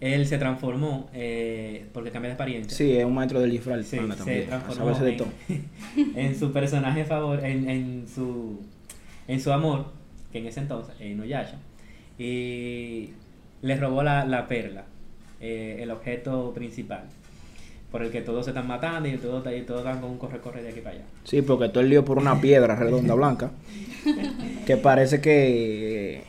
Él 0.00 0.26
se 0.26 0.38
transformó 0.38 1.08
eh, 1.14 1.86
porque 1.92 2.10
cambió 2.10 2.28
de 2.28 2.34
apariencia. 2.34 2.76
Sí, 2.76 2.96
es 2.96 3.04
un 3.04 3.14
maestro 3.14 3.40
del 3.40 3.50
disfraz 3.50 3.86
Sí, 3.86 3.96
se 3.98 4.06
también. 4.06 4.46
transformó 4.46 4.90
de 4.98 5.10
en, 5.10 5.16
todo. 5.16 5.28
en 6.16 6.38
su 6.38 6.52
personaje 6.52 7.04
favor, 7.04 7.44
en, 7.44 7.68
en 7.68 8.06
su 8.12 8.60
en 9.28 9.40
su 9.40 9.52
amor, 9.52 9.86
que 10.32 10.38
en 10.38 10.46
ese 10.46 10.60
entonces, 10.60 10.94
en 11.00 11.12
Inuyasha, 11.12 11.56
y 12.18 13.10
le 13.62 13.76
robó 13.76 14.02
la, 14.02 14.24
la 14.26 14.46
perla, 14.46 14.84
eh, 15.40 15.78
el 15.80 15.90
objeto 15.90 16.52
principal, 16.54 17.04
por 17.90 18.02
el 18.02 18.10
que 18.10 18.20
todos 18.20 18.44
se 18.44 18.50
están 18.50 18.66
matando 18.66 19.08
y 19.08 19.16
todos, 19.16 19.46
y 19.56 19.62
todos 19.62 19.80
están 19.80 20.00
con 20.00 20.10
un 20.10 20.18
corre-corre 20.18 20.62
de 20.62 20.68
aquí 20.70 20.80
para 20.80 20.96
allá. 20.96 21.04
Sí, 21.24 21.40
porque 21.40 21.68
todo 21.70 21.80
el 21.82 21.88
lío 21.88 22.04
por 22.04 22.18
una 22.18 22.38
piedra 22.40 22.76
redonda 22.76 23.14
blanca. 23.14 23.50
que 24.66 24.76
parece 24.76 25.20
que 25.20 26.24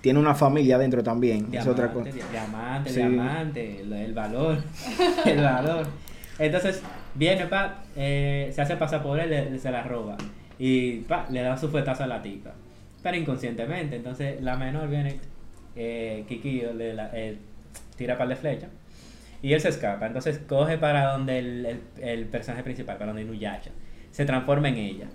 tiene 0.00 0.18
una 0.18 0.34
familia 0.34 0.78
dentro 0.78 1.02
también. 1.02 1.48
es 1.52 1.66
otra 1.66 1.90
cosa. 1.92 2.10
Diamante, 2.10 2.30
diamante, 2.32 2.90
Sí. 2.90 2.96
diamante, 3.00 3.80
el, 3.80 4.12
valor, 4.12 4.58
el 5.24 5.40
valor. 5.42 5.86
Entonces, 6.38 6.82
viene, 7.14 7.46
pa, 7.46 7.84
eh, 7.96 8.50
se 8.54 8.60
hace 8.62 8.76
pasar 8.76 9.02
por 9.02 9.18
él, 9.20 9.30
le- 9.30 9.58
se 9.58 9.70
la 9.70 9.82
roba. 9.82 10.16
Y, 10.58 10.96
pa, 11.00 11.26
le 11.30 11.40
da 11.42 11.56
su 11.56 11.68
fuetazo 11.70 12.04
a 12.04 12.06
la 12.06 12.20
tipa. 12.22 12.52
Pero 13.02 13.16
inconscientemente. 13.16 13.96
Entonces, 13.96 14.40
la 14.42 14.56
menor 14.56 14.88
viene, 14.88 15.20
eh, 15.76 16.24
Kiki 16.28 16.62
le 16.76 16.94
la- 16.94 17.10
eh, 17.14 17.38
tira 17.96 18.18
par 18.18 18.28
de 18.28 18.36
flechas. 18.36 18.70
Y 19.42 19.52
él 19.52 19.60
se 19.60 19.68
escapa. 19.68 20.06
Entonces, 20.06 20.40
coge 20.48 20.78
para 20.78 21.12
donde 21.12 21.38
el, 21.38 21.66
el, 21.66 21.80
el 22.02 22.24
personaje 22.26 22.62
principal, 22.62 22.96
para 22.96 23.08
donde 23.08 23.22
Inuyasha. 23.22 23.70
Se 24.10 24.24
transforma 24.24 24.68
en 24.68 24.76
ella. 24.76 25.06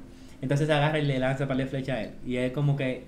Entonces, 0.41 0.69
agarra 0.69 1.00
y 1.00 1.05
le 1.05 1.19
lanza 1.19 1.48
par 1.48 1.58
de 1.58 1.65
flechas 1.65 1.98
a 1.98 2.01
él. 2.03 2.12
Y 2.25 2.38
es 2.38 2.51
como 2.53 2.75
que, 2.75 3.03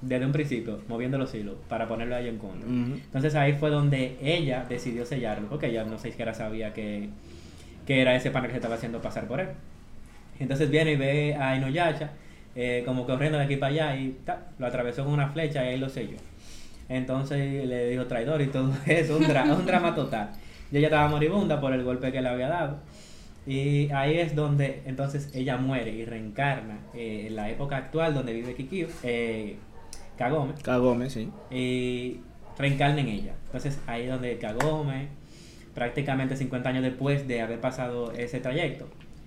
desde 0.00 0.24
un 0.26 0.32
principio, 0.32 0.80
moviendo 0.88 1.18
los 1.18 1.34
hilos 1.34 1.56
para 1.68 1.86
ponerlo 1.86 2.14
a 2.16 2.20
ella 2.20 2.30
en 2.30 2.38
contra. 2.38 2.66
Entonces 3.04 3.34
ahí 3.34 3.52
fue 3.54 3.70
donde 3.70 4.16
ella 4.20 4.64
decidió 4.68 5.04
sellarlo, 5.06 5.48
porque 5.48 5.66
ella 5.66 5.84
no 5.84 5.98
sé 5.98 6.10
siquiera 6.10 6.34
sabía 6.34 6.72
que, 6.72 7.08
que 7.86 8.00
era 8.00 8.14
ese 8.16 8.30
pana 8.30 8.46
que 8.46 8.52
se 8.52 8.56
estaba 8.58 8.74
haciendo 8.76 9.00
pasar 9.00 9.26
por 9.26 9.40
él. 9.40 9.48
Entonces 10.40 10.70
viene 10.70 10.92
y 10.92 10.96
ve 10.96 11.34
a 11.36 11.56
Inuyasha 11.56 12.10
eh, 12.56 12.82
como 12.84 13.06
corriendo 13.06 13.38
de 13.38 13.44
aquí 13.44 13.56
para 13.56 13.72
allá 13.72 13.96
y 13.96 14.16
ta, 14.24 14.48
lo 14.58 14.66
atravesó 14.66 15.04
con 15.04 15.12
una 15.12 15.28
flecha 15.28 15.64
y 15.64 15.68
ahí 15.68 15.78
lo 15.78 15.88
selló. 15.88 16.16
Entonces 16.88 17.64
le 17.66 17.88
dijo 17.90 18.06
traidor 18.06 18.42
y 18.42 18.46
todo 18.48 18.72
eso, 18.86 19.16
un, 19.18 19.24
dra- 19.24 19.44
un 19.56 19.64
drama 19.66 19.94
total. 19.94 20.30
Y 20.72 20.78
ella 20.78 20.88
estaba 20.88 21.08
moribunda 21.08 21.60
por 21.60 21.72
el 21.74 21.84
golpe 21.84 22.10
que 22.10 22.20
le 22.20 22.28
había 22.28 22.48
dado. 22.48 22.78
Y 23.46 23.90
ahí 23.90 24.18
es 24.18 24.36
donde 24.36 24.82
entonces 24.84 25.30
ella 25.34 25.56
muere 25.56 25.90
y 25.90 26.04
reencarna 26.04 26.78
eh, 26.94 27.24
en 27.26 27.36
la 27.36 27.50
época 27.50 27.76
actual 27.76 28.14
donde 28.14 28.32
vive 28.32 28.54
Kikyo, 28.54 28.86
eh, 29.02 29.56
Kagome 30.16 30.54
Kagome, 30.62 31.10
sí. 31.10 31.28
y 31.50 32.20
reencarna 32.56 33.00
en 33.00 33.08
ella. 33.08 33.34
Entonces 33.46 33.80
ahí 33.86 34.04
es 34.04 34.10
donde 34.10 34.38
Kagome, 34.38 35.08
prácticamente 35.74 36.36
50 36.36 36.68
años 36.68 36.82
después 36.84 37.26
de 37.26 37.40
haber 37.40 37.60
pasado 37.60 38.12
ese 38.12 38.38
trayecto, 38.38 38.86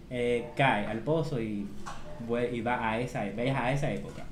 eh, 0.09 0.45
cae 0.55 0.85
al 0.85 0.99
pozo 0.99 1.41
y, 1.41 1.67
y 2.53 2.61
va 2.61 2.89
a 2.89 2.99
esa, 2.99 3.23
viaja 3.25 3.65
a 3.65 3.73
esa 3.73 3.91
época. 3.91 4.23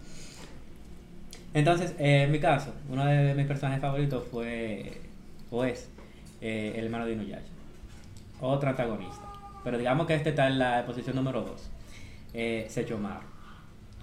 Entonces, 1.53 1.93
en 1.99 2.31
mi 2.31 2.39
caso, 2.39 2.73
uno 2.89 3.05
de 3.05 3.35
mis 3.35 3.45
personajes 3.45 3.79
favoritos 3.79 4.23
fue, 4.31 4.93
o 5.51 5.63
es, 5.63 5.87
eh, 6.41 6.73
el 6.75 6.85
hermano 6.85 7.05
de 7.05 7.13
Inuyasha. 7.13 7.43
Otro 8.41 8.69
antagonista. 8.69 9.32
Pero 9.63 9.77
digamos 9.77 10.07
que 10.07 10.15
este 10.15 10.29
está 10.29 10.47
en 10.47 10.59
la 10.59 10.83
posición 10.85 11.15
número 11.15 11.41
2. 11.41 11.69
Eh, 12.33 12.65
Sechomaru. 12.69 13.25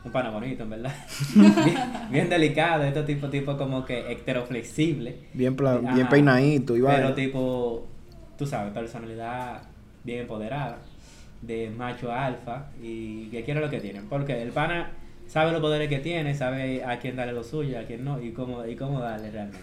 Un 0.03 0.13
pana 0.13 0.31
bonito, 0.31 0.63
en 0.63 0.71
verdad. 0.71 0.95
bien, 1.35 1.77
bien 2.11 2.29
delicado, 2.31 2.85
este 2.85 3.03
tipo, 3.03 3.29
tipo 3.29 3.57
como 3.59 3.85
que 3.85 4.11
heteroflexible. 4.11 5.15
Bien, 5.35 5.55
pla- 5.55 5.75
Ajá. 5.75 5.95
bien 5.95 6.09
peinadito 6.09 6.75
y 6.77 6.81
Pero 6.81 7.13
tipo, 7.13 7.87
tú 8.39 8.47
sabes, 8.47 8.73
personalidad 8.73 9.61
bien 10.03 10.21
empoderada, 10.21 10.79
de 11.43 11.69
macho 11.71 12.11
alfa 12.13 12.69
y 12.83 13.27
que 13.27 13.45
quiere 13.45 13.61
lo 13.61 13.69
que 13.69 13.81
tiene. 13.81 14.01
Porque 14.09 14.41
el 14.41 14.53
pana 14.53 14.93
sabe 15.27 15.53
los 15.53 15.61
poderes 15.61 15.91
que 15.91 15.99
tiene, 15.99 16.35
sabe 16.35 16.83
a 16.83 16.99
quién 16.99 17.17
darle 17.17 17.35
lo 17.35 17.45
suyo, 17.45 17.79
a 17.79 17.83
quién 17.83 18.03
no 18.03 18.23
y 18.23 18.33
cómo, 18.33 18.65
y 18.65 18.77
cómo 18.77 19.01
darle 19.01 19.31
realmente. 19.31 19.61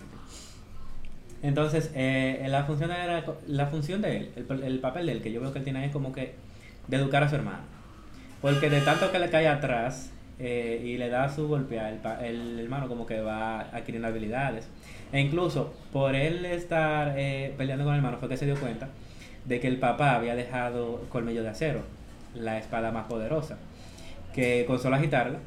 Entonces, 1.43 1.91
eh, 1.93 2.45
la, 2.49 2.63
función 2.63 2.89
de, 2.89 3.23
la 3.47 3.67
función 3.67 4.01
de 4.01 4.17
él, 4.17 4.31
el, 4.35 4.63
el 4.63 4.79
papel 4.79 5.05
de 5.05 5.11
él, 5.13 5.21
que 5.21 5.31
yo 5.31 5.39
veo 5.41 5.51
que 5.51 5.59
él 5.59 5.63
tiene 5.63 5.85
es 5.85 5.91
como 5.91 6.11
que 6.11 6.33
de 6.87 6.97
educar 6.97 7.23
a 7.23 7.29
su 7.29 7.35
hermano. 7.35 7.63
Porque 8.41 8.69
de 8.69 8.81
tanto 8.81 9.11
que 9.11 9.19
le 9.19 9.29
cae 9.29 9.47
atrás 9.47 10.11
eh, 10.39 10.81
y 10.83 10.97
le 10.97 11.09
da 11.09 11.29
su 11.29 11.47
golpear, 11.47 11.93
el, 12.21 12.25
el 12.25 12.59
hermano 12.59 12.87
como 12.87 13.05
que 13.05 13.21
va 13.21 13.61
adquiriendo 13.61 14.07
habilidades. 14.07 14.67
E 15.11 15.19
incluso 15.19 15.73
por 15.91 16.15
él 16.15 16.45
estar 16.45 17.13
eh, 17.17 17.53
peleando 17.57 17.85
con 17.85 17.93
el 17.93 17.99
hermano 17.99 18.17
fue 18.17 18.29
que 18.29 18.37
se 18.37 18.45
dio 18.45 18.55
cuenta 18.55 18.89
de 19.45 19.59
que 19.59 19.67
el 19.67 19.77
papá 19.77 20.15
había 20.15 20.35
dejado 20.35 21.05
colmillo 21.09 21.41
de 21.41 21.49
acero, 21.49 21.81
la 22.35 22.57
espada 22.57 22.91
más 22.91 23.07
poderosa, 23.07 23.57
que 24.33 24.65
con 24.67 24.79
solo 24.79 24.97
agitarla, 24.97 25.39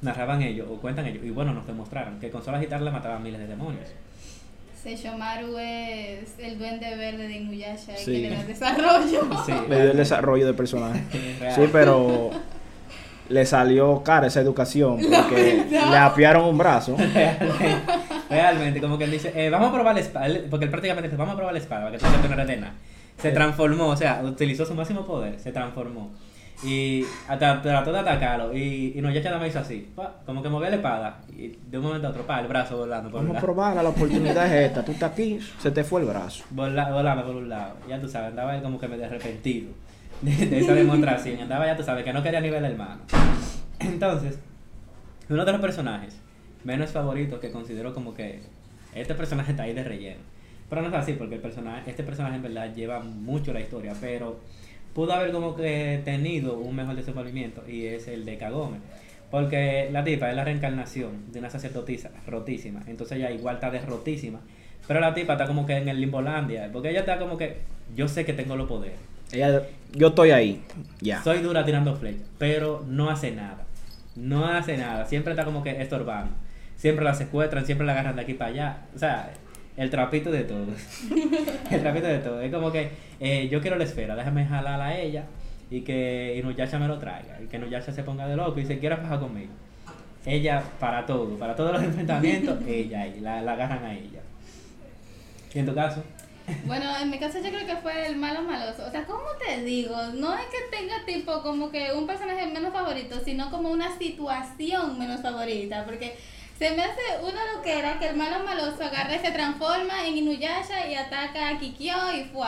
narraban 0.00 0.42
ellos, 0.42 0.66
o 0.70 0.76
cuentan 0.80 1.06
ellos, 1.06 1.22
y 1.24 1.30
bueno, 1.30 1.52
nos 1.52 1.66
demostraron 1.66 2.18
que 2.18 2.30
con 2.30 2.42
solo 2.42 2.56
agitarla 2.56 2.90
mataban 2.90 3.22
miles 3.22 3.40
de 3.40 3.46
demonios. 3.46 3.90
Seishomaru 4.84 5.56
es 5.56 6.34
el 6.38 6.58
duende 6.58 6.94
verde 6.94 7.26
de 7.26 7.36
Inuyasha 7.38 7.92
y 7.94 8.04
Sí. 8.04 8.12
que 8.12 8.28
le 8.28 8.36
da 8.36 8.44
desarrollo. 8.44 9.20
Sí, 9.46 9.52
Le 9.66 9.80
dio 9.80 9.90
el 9.92 9.96
desarrollo 9.96 10.46
de 10.46 10.52
personaje. 10.52 11.02
Sí, 11.54 11.62
pero 11.72 12.30
le 13.30 13.46
salió 13.46 14.02
cara 14.02 14.26
esa 14.26 14.42
educación 14.42 14.98
porque 15.10 15.64
le 15.70 15.96
apiaron 15.96 16.44
un 16.44 16.58
brazo. 16.58 16.94
Realmente, 16.98 17.82
realmente, 18.28 18.80
como 18.82 18.98
que 18.98 19.04
él 19.04 19.10
dice, 19.10 19.32
eh, 19.34 19.48
vamos 19.48 19.70
a 19.70 19.72
probar 19.72 19.94
la 19.94 20.02
espada, 20.02 20.28
porque 20.50 20.66
él 20.66 20.70
prácticamente 20.70 21.08
dice, 21.08 21.16
vamos 21.16 21.32
a 21.32 21.36
probar 21.36 21.54
la 21.54 21.60
espada, 21.60 21.90
para 21.90 21.98
que 22.44 22.44
de 22.52 22.56
nada. 22.58 22.74
Se 23.16 23.30
transformó, 23.30 23.86
o 23.88 23.96
sea, 23.96 24.20
utilizó 24.22 24.66
su 24.66 24.74
máximo 24.74 25.06
poder, 25.06 25.40
se 25.40 25.50
transformó. 25.50 26.10
Y 26.62 27.04
hasta 27.28 27.60
trató 27.60 27.92
de 27.92 27.98
atacarlo, 27.98 28.56
y, 28.56 28.92
y 28.96 29.00
no, 29.02 29.10
ya 29.10 29.20
nada 29.22 29.38
más 29.38 29.48
hizo 29.48 29.58
así, 29.58 29.90
pa, 29.94 30.14
como 30.24 30.42
que 30.42 30.48
movió 30.48 30.70
la 30.70 30.76
espada, 30.76 31.20
y 31.36 31.48
de 31.70 31.78
un 31.78 31.84
momento 31.84 32.06
a 32.06 32.10
otro, 32.10 32.22
pa, 32.26 32.40
el 32.40 32.46
brazo 32.46 32.78
volando 32.78 33.10
por 33.10 33.20
un 33.20 33.28
Vamos 33.32 33.76
a 33.78 33.82
la 33.82 33.88
oportunidad 33.90 34.46
es 34.46 34.68
esta. 34.70 34.82
Tú 34.84 34.92
estás 34.92 35.12
aquí, 35.12 35.38
se 35.58 35.70
te 35.72 35.84
fue 35.84 36.00
el 36.02 36.06
brazo. 36.06 36.44
Vola- 36.50 36.90
volando 36.90 37.24
por 37.26 37.36
un 37.36 37.48
lado, 37.48 37.74
ya 37.88 38.00
tú 38.00 38.08
sabes, 38.08 38.30
andaba 38.30 38.56
él 38.56 38.62
como 38.62 38.78
que 38.78 38.88
medio 38.88 39.04
arrepentido 39.04 39.72
de, 40.22 40.46
de 40.46 40.58
esa 40.60 40.72
demostración, 40.74 41.40
andaba 41.40 41.66
ya 41.66 41.76
tú 41.76 41.82
sabes 41.82 42.04
que 42.04 42.12
no 42.12 42.22
quería 42.22 42.40
nivel 42.40 42.64
hermano. 42.64 43.00
Entonces, 43.80 44.38
uno 45.28 45.44
de 45.44 45.52
los 45.52 45.60
personajes 45.60 46.16
menos 46.62 46.90
favoritos 46.90 47.40
que 47.40 47.50
considero 47.50 47.92
como 47.92 48.14
que 48.14 48.40
este 48.94 49.14
personaje 49.14 49.50
está 49.50 49.64
ahí 49.64 49.74
de 49.74 49.84
relleno. 49.84 50.20
Pero 50.70 50.80
no 50.82 50.88
es 50.88 50.94
así, 50.94 51.12
porque 51.12 51.34
el 51.34 51.40
personaje, 51.42 51.90
este 51.90 52.02
personaje 52.04 52.36
en 52.36 52.42
verdad 52.42 52.72
lleva 52.74 53.00
mucho 53.00 53.52
la 53.52 53.60
historia, 53.60 53.92
pero 54.00 54.40
pudo 54.94 55.12
haber 55.12 55.32
como 55.32 55.56
que 55.56 56.00
tenido 56.04 56.58
un 56.58 56.74
mejor 56.76 56.96
desenvolvimiento 56.96 57.62
y 57.68 57.86
es 57.86 58.08
el 58.08 58.24
de 58.24 58.38
Kagome. 58.38 58.78
Porque 59.30 59.88
la 59.90 60.04
tipa 60.04 60.30
es 60.30 60.36
la 60.36 60.44
reencarnación 60.44 61.32
de 61.32 61.40
una 61.40 61.50
sacerdotisa 61.50 62.10
rotísima, 62.26 62.82
entonces 62.86 63.18
ella 63.18 63.30
igual 63.32 63.56
está 63.56 63.70
derrotísima. 63.70 64.40
Pero 64.86 65.00
la 65.00 65.14
tipa 65.14 65.32
está 65.32 65.46
como 65.46 65.66
que 65.66 65.76
en 65.76 65.88
el 65.88 66.00
limbolandia, 66.00 66.70
porque 66.72 66.90
ella 66.90 67.00
está 67.00 67.18
como 67.18 67.36
que 67.36 67.56
yo 67.96 68.06
sé 68.06 68.24
que 68.24 68.32
tengo 68.32 68.54
los 68.54 68.68
poderes. 68.68 68.98
Ella, 69.32 69.62
yo 69.92 70.08
estoy 70.08 70.30
ahí, 70.30 70.62
ya. 71.00 71.22
Soy 71.22 71.38
dura 71.40 71.64
tirando 71.64 71.96
flechas, 71.96 72.28
pero 72.38 72.84
no 72.86 73.10
hace 73.10 73.32
nada. 73.32 73.64
No 74.14 74.46
hace 74.46 74.76
nada. 74.76 75.06
Siempre 75.06 75.32
está 75.32 75.44
como 75.44 75.62
que 75.64 75.82
estorbando. 75.82 76.32
Siempre 76.76 77.04
la 77.04 77.14
secuestran, 77.14 77.66
siempre 77.66 77.86
la 77.86 77.94
agarran 77.94 78.14
de 78.14 78.22
aquí 78.22 78.34
para 78.34 78.50
allá. 78.50 78.82
O 78.94 78.98
sea, 78.98 79.32
el 79.76 79.90
trapito 79.90 80.30
de 80.30 80.44
todo. 80.44 80.66
el 81.70 81.80
trapito 81.80 82.06
de 82.06 82.18
todo. 82.18 82.40
Es 82.40 82.52
como 82.52 82.70
que 82.70 82.90
eh, 83.20 83.48
yo 83.50 83.60
quiero 83.60 83.76
la 83.76 83.84
esfera, 83.84 84.14
déjame 84.14 84.46
jalar 84.46 84.80
a 84.80 84.98
ella 84.98 85.24
y 85.70 85.80
que 85.80 86.36
Inuyasha 86.38 86.78
me 86.78 86.88
lo 86.88 86.98
traiga. 86.98 87.40
Y 87.42 87.46
que 87.46 87.56
Inuyasha 87.56 87.92
se 87.92 88.02
ponga 88.02 88.26
de 88.26 88.36
loco 88.36 88.60
y 88.60 88.66
se 88.66 88.78
quiera 88.78 88.96
bajar 88.96 89.20
conmigo. 89.20 89.52
Ella 90.26 90.62
para 90.78 91.04
todo, 91.04 91.36
para 91.38 91.54
todos 91.54 91.72
los 91.72 91.82
enfrentamientos, 91.84 92.58
ella 92.66 93.06
la, 93.20 93.42
la 93.42 93.52
agarran 93.52 93.84
a 93.84 93.94
ella. 93.94 94.20
¿Y 95.52 95.58
en 95.58 95.66
tu 95.66 95.74
caso? 95.74 96.02
Bueno, 96.66 96.84
en 97.00 97.10
mi 97.10 97.18
caso 97.18 97.38
yo 97.38 97.48
creo 97.48 97.66
que 97.66 97.76
fue 97.76 98.06
el 98.06 98.16
malo 98.16 98.42
maloso. 98.42 98.86
O 98.86 98.90
sea, 98.90 99.04
¿cómo 99.06 99.24
te 99.44 99.62
digo? 99.62 99.96
No 100.14 100.34
es 100.34 100.44
que 100.46 100.76
tenga 100.76 101.04
tipo 101.06 101.42
como 101.42 101.70
que 101.70 101.92
un 101.92 102.06
personaje 102.06 102.46
menos 102.46 102.72
favorito, 102.72 103.18
sino 103.24 103.50
como 103.50 103.70
una 103.70 103.96
situación 103.96 104.98
menos 104.98 105.22
favorita. 105.22 105.84
Porque 105.84 106.16
se 106.58 106.70
me 106.70 106.82
hace 106.84 107.00
una 107.22 107.40
loquera 107.54 107.98
que 107.98 108.08
el 108.10 108.16
malo 108.16 108.44
maloso 108.44 108.84
agarra 108.84 109.16
y 109.16 109.18
se 109.18 109.32
transforma 109.32 110.06
en 110.06 110.18
Inuyasha 110.18 110.86
y 110.88 110.94
ataca 110.94 111.48
a 111.48 111.58
Kikyo 111.58 111.94
y 112.14 112.24
fue. 112.26 112.46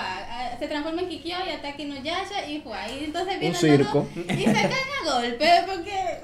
Se 0.58 0.68
transforma 0.68 1.02
en 1.02 1.08
Kikyo 1.08 1.36
y 1.46 1.50
ataca 1.50 1.76
a 1.78 1.82
Inuyasha 1.82 2.46
y 2.48 2.60
fue. 2.60 2.76
Y 3.00 3.04
entonces 3.06 3.40
viene 3.40 3.56
circo. 3.56 4.06
todo 4.14 4.24
y 4.32 4.44
se 4.44 4.52
caen 4.52 4.72
a 4.72 5.12
golpe 5.12 5.50
porque 5.66 6.20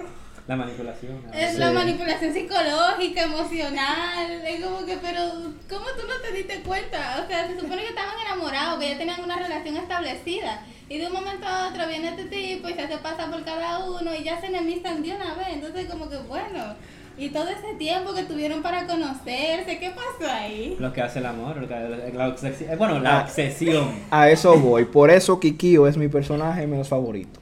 La 0.46 0.56
manipulación. 0.56 1.22
¿no? 1.26 1.32
es 1.32 1.52
Sí. 1.52 1.58
la 1.58 1.70
manipulación 1.72 2.32
psicológica, 2.32 3.22
emocional. 3.22 4.30
Es 4.46 4.64
como 4.64 4.84
que, 4.86 4.96
pero, 4.98 5.20
¿cómo 5.68 5.86
tú 6.00 6.06
no 6.06 6.14
te 6.22 6.32
diste 6.36 6.60
cuenta? 6.62 7.20
O 7.24 7.28
sea, 7.28 7.46
se 7.48 7.58
supone 7.58 7.82
que 7.82 7.88
estaban 7.88 8.14
enamorados, 8.26 8.78
que 8.80 8.90
ya 8.90 8.98
tenían 8.98 9.22
una 9.22 9.36
relación 9.36 9.76
establecida. 9.76 10.62
Y 10.88 10.98
de 10.98 11.06
un 11.06 11.12
momento 11.14 11.46
a 11.46 11.68
otro 11.68 11.86
viene 11.88 12.08
este 12.10 12.24
tipo 12.24 12.68
y 12.68 12.74
se 12.74 12.82
hace 12.82 12.98
pasar 12.98 13.30
por 13.30 13.44
cada 13.44 13.78
uno 13.88 14.14
y 14.14 14.22
ya 14.24 14.40
se 14.40 14.46
enemistan 14.46 15.02
de 15.02 15.14
una 15.14 15.34
vez. 15.34 15.48
Entonces, 15.52 15.86
como 15.90 16.08
que, 16.08 16.18
bueno. 16.18 16.74
Y 17.19 17.28
todo 17.28 17.49
ese 17.49 17.75
tiempo 17.78 18.14
que 18.14 18.25
tuvieron 18.25 18.62
para 18.62 18.87
conocerse, 18.87 19.78
¿qué 19.78 19.90
pasó 19.90 20.31
ahí? 20.33 20.76
Lo 20.78 20.92
que 20.92 21.02
hace 21.02 21.19
el 21.21 21.26
amor, 21.26 21.57
lo 21.57 21.69
que, 21.69 22.12
la 22.14 22.28
obsesión, 22.28 22.76
bueno, 22.78 22.99
la 23.00 23.21
Ah. 23.21 23.23
obsesión. 23.25 23.90
A 24.11 24.28
eso 24.31 24.59
voy. 24.59 24.85
Por 24.87 25.11
eso 25.11 25.38
Kikio 25.38 25.87
es 25.87 25.97
mi 25.97 26.09
personaje 26.09 26.66
menos 26.66 26.88
favorito. 26.88 27.38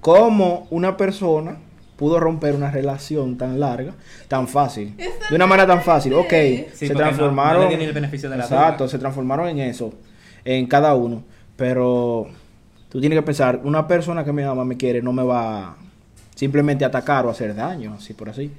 Como 0.00 0.66
una 0.70 0.96
persona 0.96 1.56
pudo 1.96 2.20
romper 2.20 2.54
una 2.54 2.70
relación 2.70 3.38
tan 3.38 3.58
larga, 3.58 3.94
tan 4.28 4.46
fácil. 4.46 4.94
De 5.30 5.34
una 5.34 5.46
manera 5.46 5.66
tan 5.66 5.82
fácil. 5.82 6.12
Ok, 6.14 6.30
Sí, 6.74 6.86
se 6.86 6.92
no- 6.92 6.98
transformaron. 6.98 7.62
no 7.62 7.62
le 7.64 7.68
tiene 7.68 7.84
el 7.84 7.92
beneficio 7.92 8.28
de 8.28 8.36
la 8.36 8.44
exacto, 8.44 8.84
duda. 8.84 8.90
se 8.90 8.98
transformaron 8.98 9.48
en 9.48 9.58
eso. 9.60 9.92
En 10.44 10.66
cada 10.66 10.94
uno. 10.94 11.24
Pero 11.56 12.26
tú 12.90 13.00
tienes 13.00 13.18
que 13.18 13.22
pensar, 13.22 13.60
una 13.64 13.88
persona 13.88 14.24
que 14.24 14.32
me 14.32 14.44
ama, 14.44 14.64
me 14.64 14.76
quiere, 14.76 15.00
no 15.00 15.12
me 15.12 15.22
va 15.24 15.76
simplemente 16.34 16.84
a 16.84 16.88
atacar 16.88 17.24
o 17.24 17.30
a 17.30 17.32
hacer 17.32 17.54
daño, 17.54 17.94
así 17.98 18.12
por 18.12 18.28
así. 18.28 18.52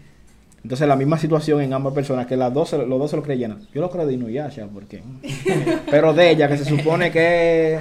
Entonces 0.64 0.88
la 0.88 0.96
misma 0.96 1.18
situación 1.18 1.62
en 1.62 1.72
ambas 1.74 1.94
personas, 1.94 2.26
que 2.26 2.36
las 2.36 2.54
dos, 2.54 2.70
se- 2.70 2.78
los 2.78 3.00
dos 3.00 3.10
se 3.10 3.16
lo 3.18 3.24
creyeron. 3.24 3.68
Yo 3.74 3.82
lo 3.82 3.90
creo 3.90 4.06
de 4.06 4.14
Inuyasha, 4.14 4.68
porque... 4.74 5.02
Pero 5.90 6.14
de 6.14 6.32
ella, 6.32 6.48
que 6.48 6.58
se 6.58 6.66
supone 6.66 7.12
que... 7.12 7.80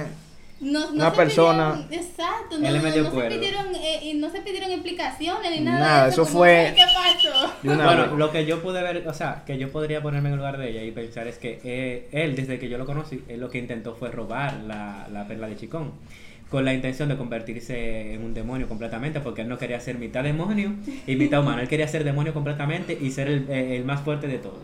No, 0.59 0.87
no 0.87 0.93
Una 0.93 1.09
se 1.11 1.15
persona- 1.15 1.73
pidieron- 1.73 1.93
exacto, 1.93 2.57
no, 2.57 2.67
se 2.71 3.29
pidieron, 3.37 3.75
eh, 3.75 3.99
y 4.05 4.13
no 4.15 4.31
se 4.31 4.41
pidieron 4.41 4.71
explicaciones 4.71 5.51
ni 5.51 5.59
nada. 5.59 5.79
Nada, 5.79 6.03
de 6.05 6.09
eso, 6.11 6.23
eso 6.23 6.31
fue- 6.31 6.67
"Ay, 6.69 6.73
¿Qué 6.73 6.81
pasó? 6.81 7.53
Bueno, 7.61 8.01
vez. 8.07 8.11
lo 8.13 8.31
que 8.31 8.45
yo 8.47 8.61
pude 8.63 8.81
ver, 8.81 9.07
o 9.07 9.13
sea, 9.13 9.43
que 9.45 9.57
yo 9.59 9.71
podría 9.71 10.01
ponerme 10.01 10.29
en 10.29 10.33
el 10.33 10.37
lugar 10.39 10.57
de 10.57 10.71
ella 10.71 10.81
y 10.83 10.89
pensar 10.91 11.27
es 11.27 11.37
que 11.37 11.59
eh, 11.63 12.07
él, 12.11 12.35
desde 12.35 12.57
que 12.57 12.69
yo 12.69 12.79
lo 12.79 12.87
conocí, 12.87 13.23
él 13.27 13.39
lo 13.39 13.49
que 13.51 13.59
intentó 13.59 13.93
fue 13.95 14.09
robar 14.09 14.55
la, 14.65 15.07
la 15.11 15.27
perla 15.27 15.47
de 15.47 15.57
Chicón. 15.57 15.91
Con 16.49 16.63
la 16.63 16.73
intención 16.73 17.09
de 17.09 17.17
convertirse 17.17 18.13
en 18.13 18.23
un 18.23 18.33
demonio 18.33 18.67
completamente, 18.69 19.19
porque 19.19 19.41
él 19.41 19.49
no 19.49 19.57
quería 19.57 19.79
ser 19.81 19.97
mitad 19.97 20.23
demonio 20.23 20.73
y 21.05 21.15
mitad 21.17 21.41
humano. 21.41 21.61
Él 21.61 21.67
quería 21.67 21.87
ser 21.89 22.03
demonio 22.05 22.33
completamente 22.33 22.97
y 22.99 23.11
ser 23.11 23.27
el, 23.27 23.49
eh, 23.49 23.75
el 23.75 23.83
más 23.83 24.01
fuerte 24.01 24.27
de 24.27 24.37
todos. 24.37 24.63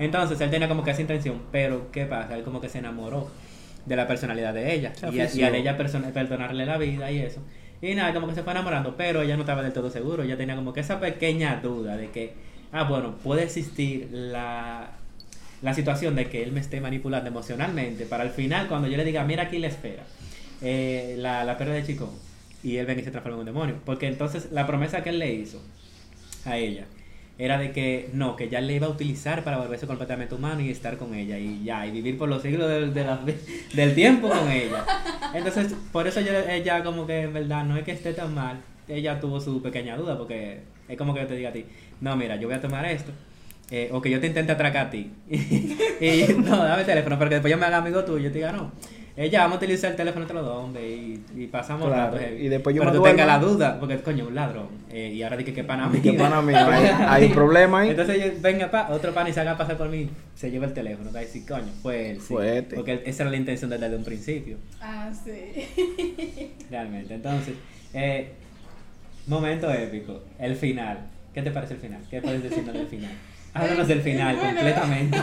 Entonces 0.00 0.40
él 0.40 0.50
tenía 0.50 0.66
como 0.66 0.82
que 0.82 0.90
esa 0.90 1.02
intención, 1.02 1.40
pero 1.52 1.90
¿qué 1.92 2.04
pasa? 2.06 2.36
Él 2.36 2.42
como 2.42 2.60
que 2.60 2.68
se 2.68 2.78
enamoró 2.78 3.30
de 3.86 3.96
la 3.96 4.06
personalidad 4.08 4.52
de 4.54 4.74
ella 4.74 4.92
Se 4.94 5.06
y, 5.06 5.20
a- 5.20 5.24
y 5.24 5.42
ella 5.54 5.76
perdonarle 5.76 6.66
la 6.66 6.78
vida 6.78 7.10
y 7.12 7.18
eso. 7.20 7.40
Y 7.82 7.94
nada, 7.94 8.12
como 8.12 8.26
que 8.28 8.34
se 8.34 8.42
fue 8.42 8.52
enamorando, 8.52 8.96
pero 8.96 9.22
ella 9.22 9.36
no 9.36 9.42
estaba 9.42 9.62
del 9.62 9.72
todo 9.72 9.88
seguro. 9.90 10.22
Ella 10.22 10.36
tenía 10.36 10.56
como 10.56 10.72
que 10.72 10.80
esa 10.80 10.98
pequeña 11.00 11.60
duda 11.62 11.96
de 11.96 12.10
que, 12.10 12.32
ah, 12.72 12.84
bueno, 12.84 13.14
puede 13.22 13.44
existir 13.44 14.08
la, 14.12 14.90
la 15.62 15.74
situación 15.74 16.14
de 16.16 16.26
que 16.28 16.42
él 16.42 16.52
me 16.52 16.60
esté 16.60 16.80
manipulando 16.80 17.28
emocionalmente 17.30 18.04
para 18.04 18.22
al 18.24 18.30
final, 18.30 18.66
cuando 18.68 18.88
yo 18.88 18.96
le 18.96 19.04
diga, 19.04 19.24
mira 19.24 19.44
aquí 19.44 19.58
la 19.58 19.68
espera, 19.68 20.02
eh, 20.62 21.14
la, 21.18 21.44
la 21.44 21.56
perra 21.58 21.74
de 21.74 21.84
chico, 21.84 22.12
y 22.62 22.76
él 22.76 22.86
venga 22.86 23.00
y 23.00 23.04
se 23.04 23.10
transforma 23.10 23.36
en 23.36 23.40
un 23.40 23.46
demonio. 23.46 23.76
Porque 23.84 24.06
entonces 24.06 24.48
la 24.52 24.66
promesa 24.66 25.02
que 25.02 25.10
él 25.10 25.18
le 25.18 25.32
hizo 25.32 25.60
a 26.44 26.56
ella 26.56 26.84
era 27.38 27.56
de 27.58 27.72
que 27.72 28.10
no, 28.12 28.36
que 28.36 28.50
ya 28.50 28.60
le 28.60 28.74
iba 28.74 28.86
a 28.86 28.90
utilizar 28.90 29.42
para 29.44 29.56
volverse 29.56 29.86
completamente 29.86 30.34
humano 30.34 30.60
y 30.60 30.68
estar 30.68 30.98
con 30.98 31.14
ella 31.14 31.38
y 31.38 31.64
ya, 31.64 31.86
y 31.86 31.90
vivir 31.90 32.18
por 32.18 32.28
los 32.28 32.42
siglos 32.42 32.68
de 32.94 33.02
la- 33.04 33.20
del 33.74 33.94
tiempo 33.94 34.28
con 34.28 34.50
ella. 34.50 34.84
Entonces, 35.32 35.74
por 35.92 36.06
eso 36.06 36.20
yo, 36.20 36.32
ella 36.32 36.84
como 36.84 37.06
que 37.06 37.22
en 37.22 37.32
verdad 37.32 37.64
no 37.64 37.76
es 37.78 37.84
que 37.84 37.92
esté 37.92 38.12
tan 38.12 38.34
mal, 38.34 38.60
ella 38.88 39.18
tuvo 39.20 39.40
su 39.40 39.62
pequeña 39.62 39.96
duda 39.96 40.18
porque 40.18 40.60
es 40.88 40.98
como 40.98 41.14
que 41.14 41.20
yo 41.20 41.26
te 41.28 41.36
diga 41.36 41.48
a 41.48 41.52
ti, 41.52 41.64
no, 42.02 42.14
mira, 42.16 42.36
yo 42.36 42.46
voy 42.48 42.56
a 42.56 42.60
tomar 42.60 42.84
esto. 42.84 43.10
eh, 43.70 43.88
o 43.92 44.02
que 44.02 44.10
yo 44.10 44.20
te 44.20 44.26
intente 44.26 44.52
atracar 44.52 44.88
a 44.88 44.90
ti. 44.90 45.10
y 45.30 46.34
no, 46.44 46.56
dame 46.62 46.80
el 46.80 46.86
teléfono, 46.86 47.16
pero 47.18 47.28
que 47.30 47.34
después 47.36 47.50
yo 47.50 47.56
me 47.56 47.64
haga 47.66 47.78
amigo 47.78 48.04
tuyo 48.04 48.18
y 48.18 48.22
yo 48.24 48.32
te 48.32 48.38
diga, 48.38 48.52
no. 48.52 48.70
Ella, 49.16 49.40
vamos 49.40 49.54
a 49.56 49.58
utilizar 49.58 49.90
el 49.90 49.96
teléfono 49.96 50.22
entre 50.22 50.34
los 50.36 50.46
dos, 50.46 50.64
hombre, 50.64 50.88
y, 50.88 51.22
y 51.36 51.46
pasamos 51.48 51.88
Claro, 51.88 52.12
rato 52.12 52.18
heavy". 52.18 52.46
y 52.46 52.48
después 52.48 52.74
yo 52.76 52.82
Pero 52.82 52.94
tú 52.96 53.02
tengas 53.02 53.26
la 53.26 53.38
duda, 53.38 53.78
porque 53.80 53.98
coño, 54.00 54.26
un 54.28 54.34
ladrón. 54.34 54.68
eh, 54.90 55.12
y 55.14 55.22
ahora 55.22 55.36
dije 55.36 55.52
que 55.52 55.64
pana 55.64 55.88
mío. 55.88 56.00
Que 56.02 56.12
pana 56.14 56.40
mío, 56.40 56.56
hay, 56.70 57.24
hay 57.24 57.28
problema 57.30 57.80
ahí. 57.80 57.90
Entonces 57.90 58.16
yo, 58.24 58.32
venga 58.40 58.70
pa, 58.70 58.88
otro 58.90 59.12
pan 59.12 59.26
y 59.28 59.32
se 59.32 59.40
haga 59.40 59.58
pasar 59.58 59.76
por 59.76 59.88
mí, 59.88 60.08
se 60.34 60.50
lleva 60.50 60.66
el 60.66 60.72
teléfono, 60.72 61.10
va 61.12 61.18
a 61.18 61.22
decir, 61.22 61.44
coño, 61.46 61.70
fue 61.82 62.12
él. 62.12 62.20
sí". 62.20 62.26
Fue 62.28 62.58
este. 62.58 62.76
Porque 62.76 63.02
esa 63.04 63.24
era 63.24 63.30
la 63.30 63.36
intención 63.36 63.68
desde 63.68 63.94
un 63.94 64.04
principio, 64.04 64.56
Ah, 64.80 65.10
sí. 65.24 66.52
realmente. 66.70 67.14
Entonces, 67.14 67.54
eh, 67.92 68.30
momento 69.26 69.70
épico, 69.72 70.22
el 70.38 70.56
final. 70.56 70.98
¿Qué 71.34 71.42
te 71.42 71.50
parece 71.50 71.74
el 71.74 71.80
final? 71.80 72.00
¿Qué 72.10 72.20
puedes 72.22 72.42
decirnos 72.42 72.74
del 72.74 72.86
final? 72.86 73.12
Háblanos 73.54 73.86
del 73.88 74.00
final 74.02 74.36
Bueno. 74.40 74.48
completamente. 74.54 75.18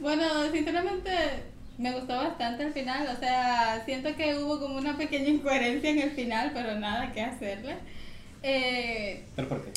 Bueno, 0.00 0.24
sinceramente 0.52 1.10
me 1.78 1.92
gustó 1.92 2.16
bastante 2.16 2.64
el 2.64 2.72
final, 2.72 3.08
o 3.08 3.18
sea, 3.18 3.82
siento 3.84 4.14
que 4.16 4.36
hubo 4.36 4.58
como 4.58 4.76
una 4.76 4.96
pequeña 4.96 5.28
incoherencia 5.28 5.90
en 5.90 6.00
el 6.00 6.10
final, 6.10 6.50
pero 6.52 6.78
nada 6.78 7.12
que 7.12 7.22
hacerle. 7.22 7.76
Eh, 8.42 9.24
¿Pero 9.36 9.48
por 9.48 9.64
qué? 9.64 9.70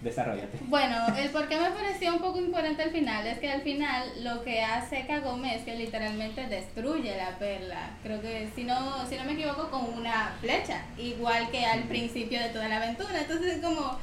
Desarrollate. 0.00 0.58
bueno, 0.68 0.94
el 1.16 1.30
por 1.30 1.48
qué 1.48 1.58
me 1.58 1.70
pareció 1.70 2.14
un 2.14 2.20
poco 2.20 2.40
incoherente 2.40 2.84
el 2.84 2.90
final 2.90 3.26
es 3.26 3.40
que 3.40 3.50
al 3.50 3.62
final 3.62 4.22
lo 4.22 4.44
que 4.44 4.62
hace 4.62 5.04
Kagome 5.08 5.56
es 5.56 5.64
que 5.64 5.74
literalmente 5.74 6.46
destruye 6.46 7.16
la 7.16 7.36
perla. 7.36 7.90
Creo 8.04 8.22
que 8.22 8.48
si 8.54 8.62
no, 8.62 9.08
si 9.08 9.16
no 9.16 9.24
me 9.24 9.32
equivoco, 9.32 9.68
con 9.72 9.92
una 9.98 10.36
flecha, 10.40 10.84
igual 10.96 11.50
que 11.50 11.66
al 11.66 11.82
principio 11.84 12.40
de 12.40 12.50
toda 12.50 12.68
la 12.68 12.76
aventura. 12.76 13.20
Entonces, 13.20 13.60
como 13.60 13.98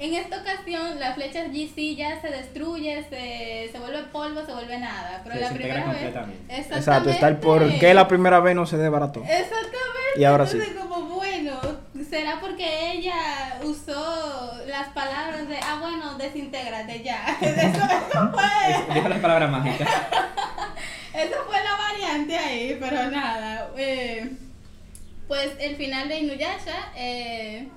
en 0.00 0.14
esta 0.14 0.40
ocasión 0.40 0.98
la 0.98 1.14
flecha 1.14 1.44
GC 1.44 1.94
ya 1.96 2.20
se 2.20 2.28
destruye, 2.28 3.04
se, 3.10 3.68
se 3.70 3.78
vuelve 3.78 4.02
polvo, 4.04 4.44
se 4.46 4.52
vuelve 4.52 4.78
nada. 4.78 5.20
Pero 5.22 5.36
Se 5.36 5.40
la 5.42 5.48
primera 5.50 5.92
vez. 5.92 6.14
Exacto, 6.48 7.10
está 7.10 7.28
el 7.28 7.36
por 7.36 7.78
qué 7.78 7.92
la 7.94 8.08
primera 8.08 8.40
vez 8.40 8.56
no 8.56 8.66
se 8.66 8.76
desbarató. 8.78 9.20
Exactamente. 9.20 9.70
Y 10.16 10.24
ahora 10.24 10.46
sí. 10.46 10.56
Entonces, 10.56 10.80
como 10.80 11.02
bueno, 11.14 11.60
será 12.08 12.40
porque 12.40 12.92
ella 12.92 13.58
usó 13.62 14.52
las 14.66 14.88
palabras 14.88 15.46
de, 15.48 15.58
ah, 15.58 15.78
bueno, 15.80 16.16
desintégrate 16.16 17.02
ya. 17.02 17.36
Eso, 17.40 17.60
eso 18.10 18.30
fue, 18.32 18.94
Dijo 18.94 19.08
las 19.08 19.18
palabras 19.20 19.50
mágicas. 19.50 19.88
eso 21.14 21.36
fue 21.46 21.56
la 21.62 21.76
variante 21.76 22.36
ahí, 22.38 22.76
pero 22.80 23.10
nada. 23.10 23.68
eh, 23.76 24.30
pues 25.28 25.50
el 25.60 25.76
final 25.76 26.08
de 26.08 26.18
Inuyasha, 26.20 26.90
eh, 26.96 27.68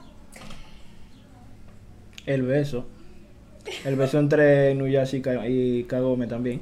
El 2.25 2.41
beso. 2.43 2.86
El 3.86 3.95
beso 3.95 4.19
entre 4.19 4.73
Nuyashi 4.75 5.17
y 5.17 5.21
Ka- 5.21 5.47
y 5.47 5.83
Kagome 5.83 6.27
también. 6.27 6.62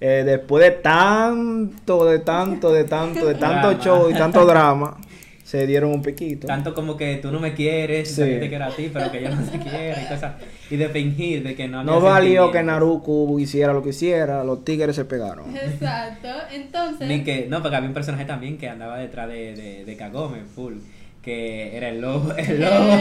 Eh, 0.00 0.22
después 0.24 0.64
de 0.64 0.70
tanto, 0.70 2.06
de 2.06 2.20
tanto, 2.20 2.72
de 2.72 2.84
tanto, 2.84 3.26
de 3.26 3.34
tanto 3.34 3.68
Drama. 3.68 3.84
show 3.84 4.10
y 4.10 4.14
tanto 4.14 4.46
drama, 4.46 4.96
se 5.44 5.66
dieron 5.66 5.90
un 5.90 6.00
piquito. 6.00 6.46
Tanto 6.46 6.72
como 6.72 6.96
que 6.96 7.16
tú 7.16 7.30
no 7.30 7.38
me 7.40 7.52
quieres, 7.52 8.10
Sí. 8.14 8.22
y 8.22 8.32
yo 8.34 8.40
te 8.40 8.48
quiero 8.48 8.64
a 8.64 8.70
ti, 8.70 8.88
pero 8.90 9.12
que 9.12 9.22
yo 9.22 9.28
no 9.28 9.42
te 9.42 9.58
quiero 9.58 10.00
y 10.00 10.06
cosas. 10.08 10.36
Y 10.70 10.76
de 10.76 10.88
fingir 10.88 11.42
de 11.42 11.54
que 11.54 11.68
no 11.68 11.84
No 11.84 12.00
valió 12.00 12.50
que. 12.50 12.62
Naruto 12.62 13.38
hiciera 13.38 13.74
lo 13.74 13.82
que 13.82 13.90
hiciera, 13.90 14.42
los 14.44 14.64
tigres 14.64 14.96
se 14.96 15.04
pegaron. 15.04 15.54
exacto. 15.54 16.28
Entonces, 16.50 17.06
Ni 17.06 17.22
que, 17.22 17.46
no, 17.50 17.60
porque 17.60 17.76
había 17.76 17.88
un 17.88 17.94
personaje 17.94 18.24
también 18.24 18.56
que 18.56 18.68
andaba 18.70 18.96
detrás 18.98 19.28
de, 19.28 19.54
de, 19.54 19.84
de 19.84 19.96
Kagome, 19.96 20.38
full, 20.54 20.74
que 21.22 21.76
era 21.76 21.88
el 21.88 22.00
lobo, 22.00 22.32
el 22.36 22.60
lobo. 22.60 22.92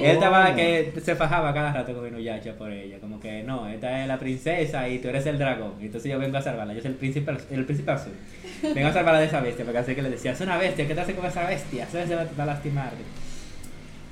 Él 0.00 0.12
estaba 0.12 0.54
que 0.54 0.92
se 1.02 1.16
fajaba 1.16 1.52
cada 1.52 1.72
rato 1.72 1.92
con 1.94 2.06
Inuyasha 2.06 2.52
por 2.52 2.70
ella, 2.70 2.98
como 3.00 3.18
que 3.18 3.42
no, 3.42 3.68
esta 3.68 4.02
es 4.02 4.08
la 4.08 4.18
princesa 4.18 4.88
y 4.88 5.00
tú 5.00 5.08
eres 5.08 5.26
el 5.26 5.38
dragón, 5.38 5.74
entonces 5.80 6.10
yo 6.10 6.18
vengo 6.18 6.36
a 6.36 6.42
salvarla, 6.42 6.72
yo 6.72 6.80
soy 6.80 6.92
el 6.92 6.96
príncipe, 6.96 7.32
el 7.50 7.64
príncipe 7.64 7.90
azul, 7.90 8.12
vengo 8.62 8.88
a 8.88 8.92
salvarla 8.92 9.20
de 9.20 9.26
esa 9.26 9.40
bestia, 9.40 9.64
porque 9.64 9.78
así 9.78 9.94
que 9.96 10.02
le 10.02 10.10
decía, 10.10 10.32
es 10.32 10.40
una 10.40 10.56
bestia, 10.56 10.86
¿qué 10.86 10.94
te 10.94 11.00
hace 11.00 11.14
con 11.14 11.26
esa 11.26 11.48
bestia? 11.48 11.84
Eso 11.84 12.06
se 12.06 12.14
va 12.14 12.26
va 12.38 12.42
a 12.44 12.46
lastimar. 12.46 12.92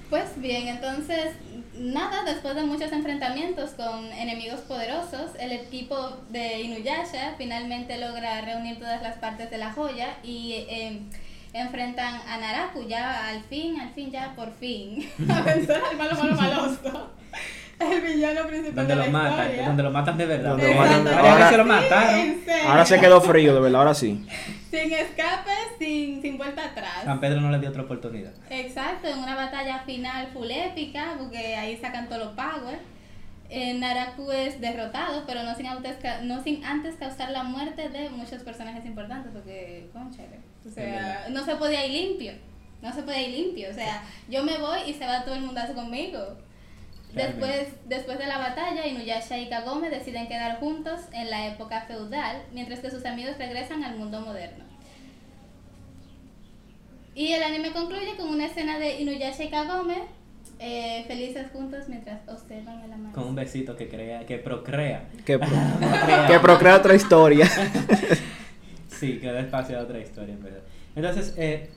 Pues 0.09 0.41
bien, 0.41 0.69
entonces, 0.69 1.33
nada, 1.77 2.23
después 2.23 2.55
de 2.55 2.63
muchos 2.63 2.93
enfrentamientos 2.93 3.71
con 3.71 4.07
enemigos 4.13 4.61
poderosos, 4.61 5.33
el 5.41 5.51
equipo 5.51 6.19
de 6.31 6.63
Inuyasha 6.63 7.35
finalmente 7.37 7.99
logra 7.99 8.41
reunir 8.43 8.79
todas 8.79 9.03
las 9.03 9.17
partes 9.19 9.51
de 9.51 9.59
la 9.59 9.73
joya 9.73 10.17
y 10.23 10.65
eh, 10.69 11.01
enfrentan 11.61 12.21
a 12.29 12.39
Naraku 12.39 12.87
ya 12.89 13.29
al 13.29 13.43
fin, 13.45 13.81
al 13.81 13.91
fin, 13.91 14.11
ya 14.11 14.33
por 14.35 14.53
fin, 14.55 15.09
a 15.31 15.41
vencer 15.43 15.81
al 15.91 15.97
malo, 15.97 16.15
malo, 16.15 16.35
maloso. 16.41 17.11
El 17.79 18.01
villano 18.01 18.47
principal 18.47 18.75
Donde 18.75 18.95
de 18.95 18.97
la 19.01 19.07
lo 19.07 19.13
matan, 19.13 19.41
historia. 19.45 19.67
donde 19.67 19.83
lo 19.83 19.91
matan 19.91 20.17
de 20.17 20.25
verdad. 20.27 20.51
Donde 20.53 20.69
lo 20.69 20.75
matan 20.81 21.05
de- 21.05 21.11
Varias 21.11 21.33
ahora- 21.33 21.51
veces 21.51 21.59
lo 21.59 22.35
Sí, 22.35 22.43
serio. 22.47 22.69
Ahora 22.71 22.87
se 22.87 23.01
quedó 23.01 23.21
frío, 23.21 23.55
de 23.55 23.61
verdad, 23.61 23.81
ahora 23.81 23.95
sí. 23.95 24.27
Sin 24.71 24.93
escape, 24.93 25.51
sin, 25.79 26.23
sin 26.23 26.39
vuelta 26.39 26.65
atrás. 26.65 27.05
San 27.05 27.21
Pedro 27.21 27.41
no 27.43 27.51
le 27.51 27.59
dio 27.59 27.69
otra 27.69 27.83
oportunidad. 27.83 28.33
Exacto, 28.51 29.09
en 29.09 29.19
una 29.19 29.35
batalla 29.35 29.81
final 29.81 30.29
full 30.33 30.51
épica, 30.51 31.17
porque 31.19 31.55
ahí 31.57 31.77
sacan 31.77 32.09
todos 32.09 32.25
los 32.25 32.33
power. 32.35 32.79
Eh, 33.51 33.75
Naraku 33.75 34.33
es 34.33 34.59
derrotado, 34.61 35.25
pero 35.27 35.43
no 35.45 35.55
sin, 35.55 35.67
antes, 35.67 35.97
no 36.23 36.43
sin 36.43 36.65
antes 36.65 36.97
causar 36.97 37.31
la 37.31 37.43
muerte 37.45 37.91
de 37.91 38.09
muchos 38.11 38.43
personajes 38.43 38.85
importantes, 38.87 39.31
porque, 39.33 39.89
conchale, 39.93 40.41
o 40.67 40.71
sea, 40.71 41.27
no 41.31 41.45
se 41.45 41.57
podía 41.57 41.87
ir 41.87 41.93
limpio, 41.93 42.33
no 42.83 42.93
se 42.93 43.03
podía 43.03 43.23
ir 43.29 43.35
limpio, 43.45 43.71
o 43.71 43.75
sea, 43.75 44.03
yo 44.29 44.43
me 44.43 44.59
voy 44.59 44.81
y 44.87 44.95
se 44.95 45.07
va 45.07 45.25
todo 45.25 45.35
el 45.35 45.43
mundazo 45.43 45.75
conmigo. 45.75 46.19
Después, 47.15 47.69
después 47.87 48.19
de 48.19 48.27
la 48.27 48.37
batalla, 48.37 48.87
Inuyasha 48.87 49.39
y 49.39 49.49
Kagome 49.49 49.89
deciden 49.89 50.27
quedar 50.29 50.59
juntos 50.59 51.01
en 51.13 51.31
la 51.31 51.47
época 51.47 51.83
feudal, 51.83 52.43
mientras 52.53 52.81
que 52.81 52.91
sus 52.91 53.07
amigos 53.07 53.39
regresan 53.39 53.83
al 53.85 53.97
mundo 53.97 54.21
moderno. 54.21 54.65
Y 57.15 57.33
el 57.33 57.43
anime 57.43 57.73
concluye 57.73 58.17
con 58.19 58.29
una 58.29 58.45
escena 58.47 58.79
de 58.79 59.01
Inuyasha 59.01 59.45
y 59.45 59.49
Kagome 59.49 60.03
eh, 60.59 61.05
felices 61.07 61.47
juntos 61.53 61.85
mientras 61.89 62.21
observan 62.29 62.81
el 62.83 62.93
amanecer. 62.93 63.15
Con 63.15 63.29
un 63.29 63.35
besito 63.35 63.77
que 63.77 63.89
crea, 63.89 64.27
que 64.27 64.37
procrea. 64.37 65.05
Que, 65.25 65.39
pro- 65.39 65.49
que 66.29 66.39
procrea 66.41 66.77
otra 66.77 66.95
historia. 66.95 67.49
Sí, 68.99 69.19
que 69.21 69.27
da 69.27 69.41
espacio 69.41 69.79
a 69.79 69.83
otra 69.83 69.99
historia, 70.01 70.35
en 70.35 70.43
verdad. 70.43 70.61
Entonces, 70.95 71.35
eh, 71.37 71.69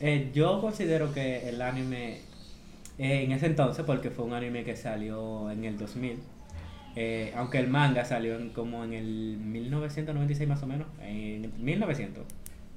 eh, 0.00 0.30
yo 0.34 0.60
considero 0.60 1.12
que 1.12 1.48
el 1.48 1.62
anime, 1.62 2.18
eh, 2.98 3.22
en 3.24 3.32
ese 3.32 3.46
entonces, 3.46 3.84
porque 3.84 4.10
fue 4.10 4.24
un 4.24 4.32
anime 4.34 4.64
que 4.64 4.76
salió 4.76 5.50
en 5.50 5.64
el 5.64 5.78
2000, 5.78 6.18
eh, 6.96 7.32
aunque 7.36 7.58
el 7.58 7.68
manga 7.68 8.04
salió 8.04 8.36
en, 8.36 8.50
como 8.50 8.84
en 8.84 8.92
el 8.92 9.36
1996 9.38 10.48
más 10.48 10.62
o 10.62 10.66
menos, 10.66 10.86
en 11.02 11.52
1900, 11.64 12.24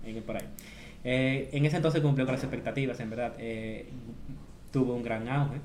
en- 0.05 0.21
por 0.23 0.37
ahí. 0.37 0.45
Eh, 1.03 1.49
en 1.53 1.65
ese 1.65 1.77
entonces 1.77 2.01
cumplió 2.01 2.25
con 2.25 2.33
las 2.35 2.43
expectativas, 2.43 2.99
en 2.99 3.09
verdad. 3.09 3.33
tuvo 4.71 4.93
un 4.95 5.03
gran 5.03 5.27
auge 5.29 5.57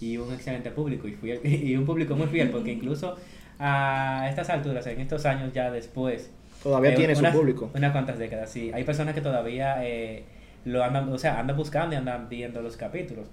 y 0.00 0.16
un 0.16 0.32
excelente 0.32 0.70
público 0.70 1.08
y, 1.08 1.12
fui, 1.12 1.32
y 1.44 1.76
un 1.76 1.84
público 1.84 2.14
muy 2.16 2.26
fiel 2.28 2.50
porque 2.50 2.72
incluso 2.72 3.16
a 3.58 4.26
estas 4.28 4.50
alturas, 4.50 4.86
en 4.86 5.00
estos 5.00 5.26
años 5.26 5.52
ya 5.52 5.70
después, 5.70 6.30
Todavía 6.64 6.90
eh, 6.90 6.96
tiene 6.96 7.14
su 7.14 7.20
unas- 7.20 7.36
público. 7.36 7.70
Unas 7.74 7.92
cuantas 7.92 8.18
décadas, 8.18 8.50
sí. 8.50 8.72
Hay 8.74 8.82
personas 8.82 9.14
que 9.14 9.20
todavía 9.20 9.76
eh, 9.86 10.24
lo 10.64 10.82
andan, 10.82 11.12
o 11.12 11.18
sea, 11.18 11.38
andan 11.38 11.56
buscando 11.56 11.94
y 11.94 11.98
andan 11.98 12.28
viendo 12.28 12.60
los 12.62 12.76
capítulos. 12.76 13.28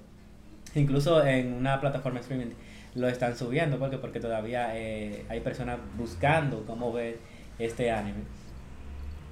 Incluso 0.75 1.25
en 1.25 1.53
una 1.53 1.81
plataforma 1.81 2.19
streaming 2.19 2.51
lo 2.93 3.07
están 3.07 3.35
subiendo 3.35 3.79
porque 3.79 3.97
porque 3.97 4.19
todavía 4.19 4.69
eh, 4.77 5.25
hay 5.29 5.39
personas 5.39 5.79
buscando 5.97 6.63
cómo 6.67 6.91
ver 6.93 7.17
este 7.57 7.89
anime. 7.89 8.19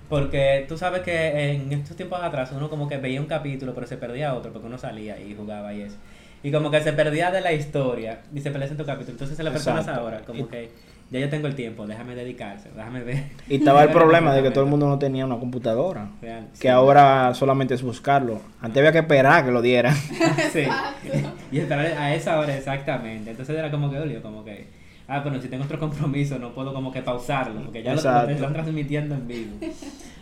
Porque 0.10 0.66
tú 0.68 0.78
sabes 0.78 1.02
que 1.04 1.52
en 1.52 1.72
estos 1.72 1.96
tiempos 1.96 2.20
atrás 2.24 2.52
uno 2.56 2.70
como 2.70 2.88
que 2.90 2.98
veía 2.98 3.22
un 3.22 3.28
capítulo 3.28 3.76
pero 3.76 3.86
se 3.86 3.98
perdía 3.98 4.34
otro 4.34 4.52
porque 4.52 4.68
uno 4.68 4.78
salía 4.78 5.20
y 5.20 5.36
jugaba 5.36 5.74
y 5.74 5.82
eso. 5.82 5.98
Y 6.42 6.52
como 6.52 6.72
que 6.72 6.82
se 6.82 6.94
perdía 6.94 7.32
de 7.32 7.42
la 7.42 7.52
historia 7.54 8.22
y 8.34 8.42
se 8.42 8.50
perdía 8.50 8.70
en 8.70 8.78
tu 8.78 8.86
capítulo. 8.86 9.12
Entonces 9.12 9.38
las 9.40 9.54
personas 9.54 9.88
ahora 9.88 10.22
como 10.22 10.46
Y- 10.46 10.48
que 10.48 10.72
ya 11.12 11.20
yo 11.20 11.30
tengo 11.30 11.48
el 11.48 11.56
tiempo, 11.56 11.88
déjame 11.88 12.14
dedicarse, 12.16 12.70
déjame 12.76 13.02
ver. 13.04 13.24
Y 13.48 13.56
estaba 13.56 13.84
el 13.84 13.90
problema 13.92 14.34
de 14.34 14.44
que 14.44 14.52
todo 14.52 14.64
el 14.64 14.70
mundo 14.70 14.88
no 14.88 15.00
tenía 15.00 15.26
una 15.26 15.38
computadora. 15.40 16.10
Real, 16.22 16.48
Que 16.54 16.60
sí. 16.60 16.68
ahora 16.68 17.34
solamente 17.34 17.74
es 17.74 17.82
buscarlo. 17.82 18.42
Antes 18.62 18.78
había 18.80 18.92
que 18.92 19.00
esperar 19.00 19.46
que 19.46 19.52
lo 19.52 19.62
dieran. 19.62 19.96
Sí. 20.54 20.64
Y 21.52 21.58
esperar 21.60 21.86
a 21.98 22.14
esa 22.14 22.38
hora 22.40 22.56
exactamente. 22.56 23.32
Entonces 23.32 23.58
era 23.58 23.72
como 23.72 23.90
que 23.90 23.98
dolió, 23.98 24.22
como 24.22 24.44
que, 24.46 24.68
ah, 25.08 25.22
bueno, 25.22 25.42
si 25.42 25.48
tengo 25.48 25.64
otro 25.64 25.80
compromiso 25.80 26.38
no 26.38 26.54
puedo 26.54 26.74
como 26.74 26.92
que 26.92 27.02
pausarlo, 27.02 27.64
porque 27.64 27.82
ya 27.82 27.94
lo, 27.96 28.00
están 28.00 28.54
transmitiendo 28.54 29.16
en 29.16 29.28
vivo, 29.28 29.56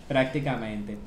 prácticamente. 0.07 0.97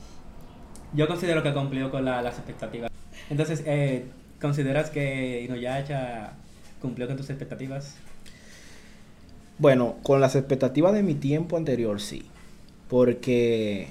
Yo 0.93 1.07
considero 1.09 1.43
que 1.43 1.53
cumplió 1.55 1.91
con 1.91 2.05
la- 2.05 2.21
las 2.21 2.37
expectativas. 2.37 2.91
Entonces, 3.31 3.63
eh, 3.67 4.07
¿consideras 4.41 4.91
que 4.91 5.43
Inuyasha 5.43 6.33
cumplió 6.83 7.07
con 7.07 7.17
tus 7.17 7.31
expectativas? 7.31 7.97
Bueno, 9.61 9.97
con 10.03 10.23
las 10.23 10.37
expectativas 10.37 10.95
de 10.95 11.03
mi 11.03 11.15
tiempo 11.15 11.57
anterior, 11.59 12.01
sí. 12.01 12.25
Porque 12.89 13.89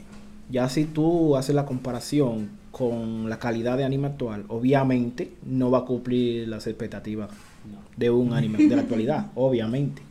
ya 0.50 0.68
si 0.68 0.86
tú 0.86 1.38
haces 1.38 1.54
la 1.54 1.66
comparación 1.66 2.50
con 2.72 3.30
la 3.30 3.38
calidad 3.38 3.78
de 3.78 3.84
anime 3.84 4.08
actual, 4.08 4.46
obviamente 4.48 5.32
no 5.46 5.70
va 5.70 5.80
a 5.80 5.86
cumplir 5.86 6.48
las 6.48 6.66
expectativas 6.68 7.30
No. 7.30 7.78
de 7.98 8.10
un 8.10 8.34
anime 8.34 8.66
de 8.66 8.76
la 8.76 8.82
actualidad, 8.82 9.28
obviamente. 9.36 10.02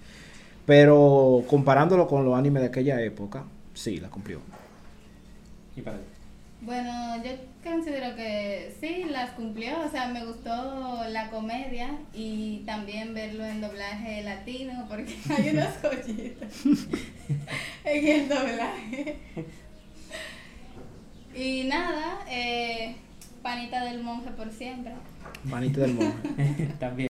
Pero 0.64 1.42
comparándolo 1.48 2.06
con 2.06 2.24
los 2.24 2.38
animes 2.38 2.62
de 2.62 2.68
aquella 2.68 3.02
época, 3.02 3.42
sí, 3.74 3.98
la 3.98 4.08
cumplió. 4.10 4.38
¿Y 5.76 5.80
para 5.82 5.96
ti? 5.96 6.04
Bueno, 6.60 7.22
yo 7.22 7.30
considero 7.62 8.16
que 8.16 8.74
sí, 8.80 9.04
las 9.04 9.30
cumplió. 9.30 9.80
O 9.80 9.90
sea, 9.90 10.08
me 10.08 10.24
gustó 10.24 11.04
la 11.08 11.30
comedia 11.30 11.90
y 12.12 12.64
también 12.66 13.14
verlo 13.14 13.44
en 13.44 13.60
doblaje 13.60 14.22
latino 14.22 14.86
porque 14.88 15.14
hay 15.36 15.50
unas 15.50 15.80
joyitas 15.80 16.52
en 17.84 18.08
el 18.08 18.28
doblaje. 18.28 19.18
Y 21.34 21.64
nada, 21.64 22.18
eh, 22.28 22.96
panita 23.42 23.84
del 23.84 24.02
monje 24.02 24.30
por 24.30 24.50
siempre. 24.50 24.92
Manita 25.44 25.82
del 25.82 25.94
monje. 25.94 26.68
También. 26.80 27.07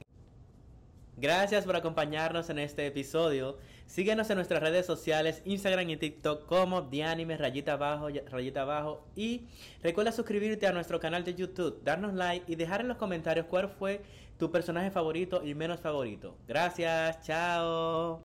Gracias 1.20 1.64
por 1.64 1.74
acompañarnos 1.74 2.48
en 2.48 2.60
este 2.60 2.86
episodio. 2.86 3.58
Síguenos 3.86 4.30
en 4.30 4.36
nuestras 4.36 4.62
redes 4.62 4.86
sociales, 4.86 5.42
Instagram 5.44 5.90
y 5.90 5.96
TikTok 5.96 6.46
como 6.46 6.82
Dianime 6.82 7.36
rayita 7.36 7.72
abajo, 7.72 8.08
rayita 8.30 8.62
abajo. 8.62 9.04
Y 9.16 9.48
recuerda 9.82 10.12
suscribirte 10.12 10.68
a 10.68 10.72
nuestro 10.72 11.00
canal 11.00 11.24
de 11.24 11.34
YouTube, 11.34 11.82
darnos 11.82 12.14
like 12.14 12.44
y 12.46 12.54
dejar 12.54 12.82
en 12.82 12.88
los 12.88 12.98
comentarios 12.98 13.46
cuál 13.46 13.68
fue 13.68 14.00
tu 14.38 14.52
personaje 14.52 14.92
favorito 14.92 15.42
y 15.44 15.54
menos 15.54 15.80
favorito. 15.80 16.36
Gracias, 16.46 17.20
chao. 17.22 18.16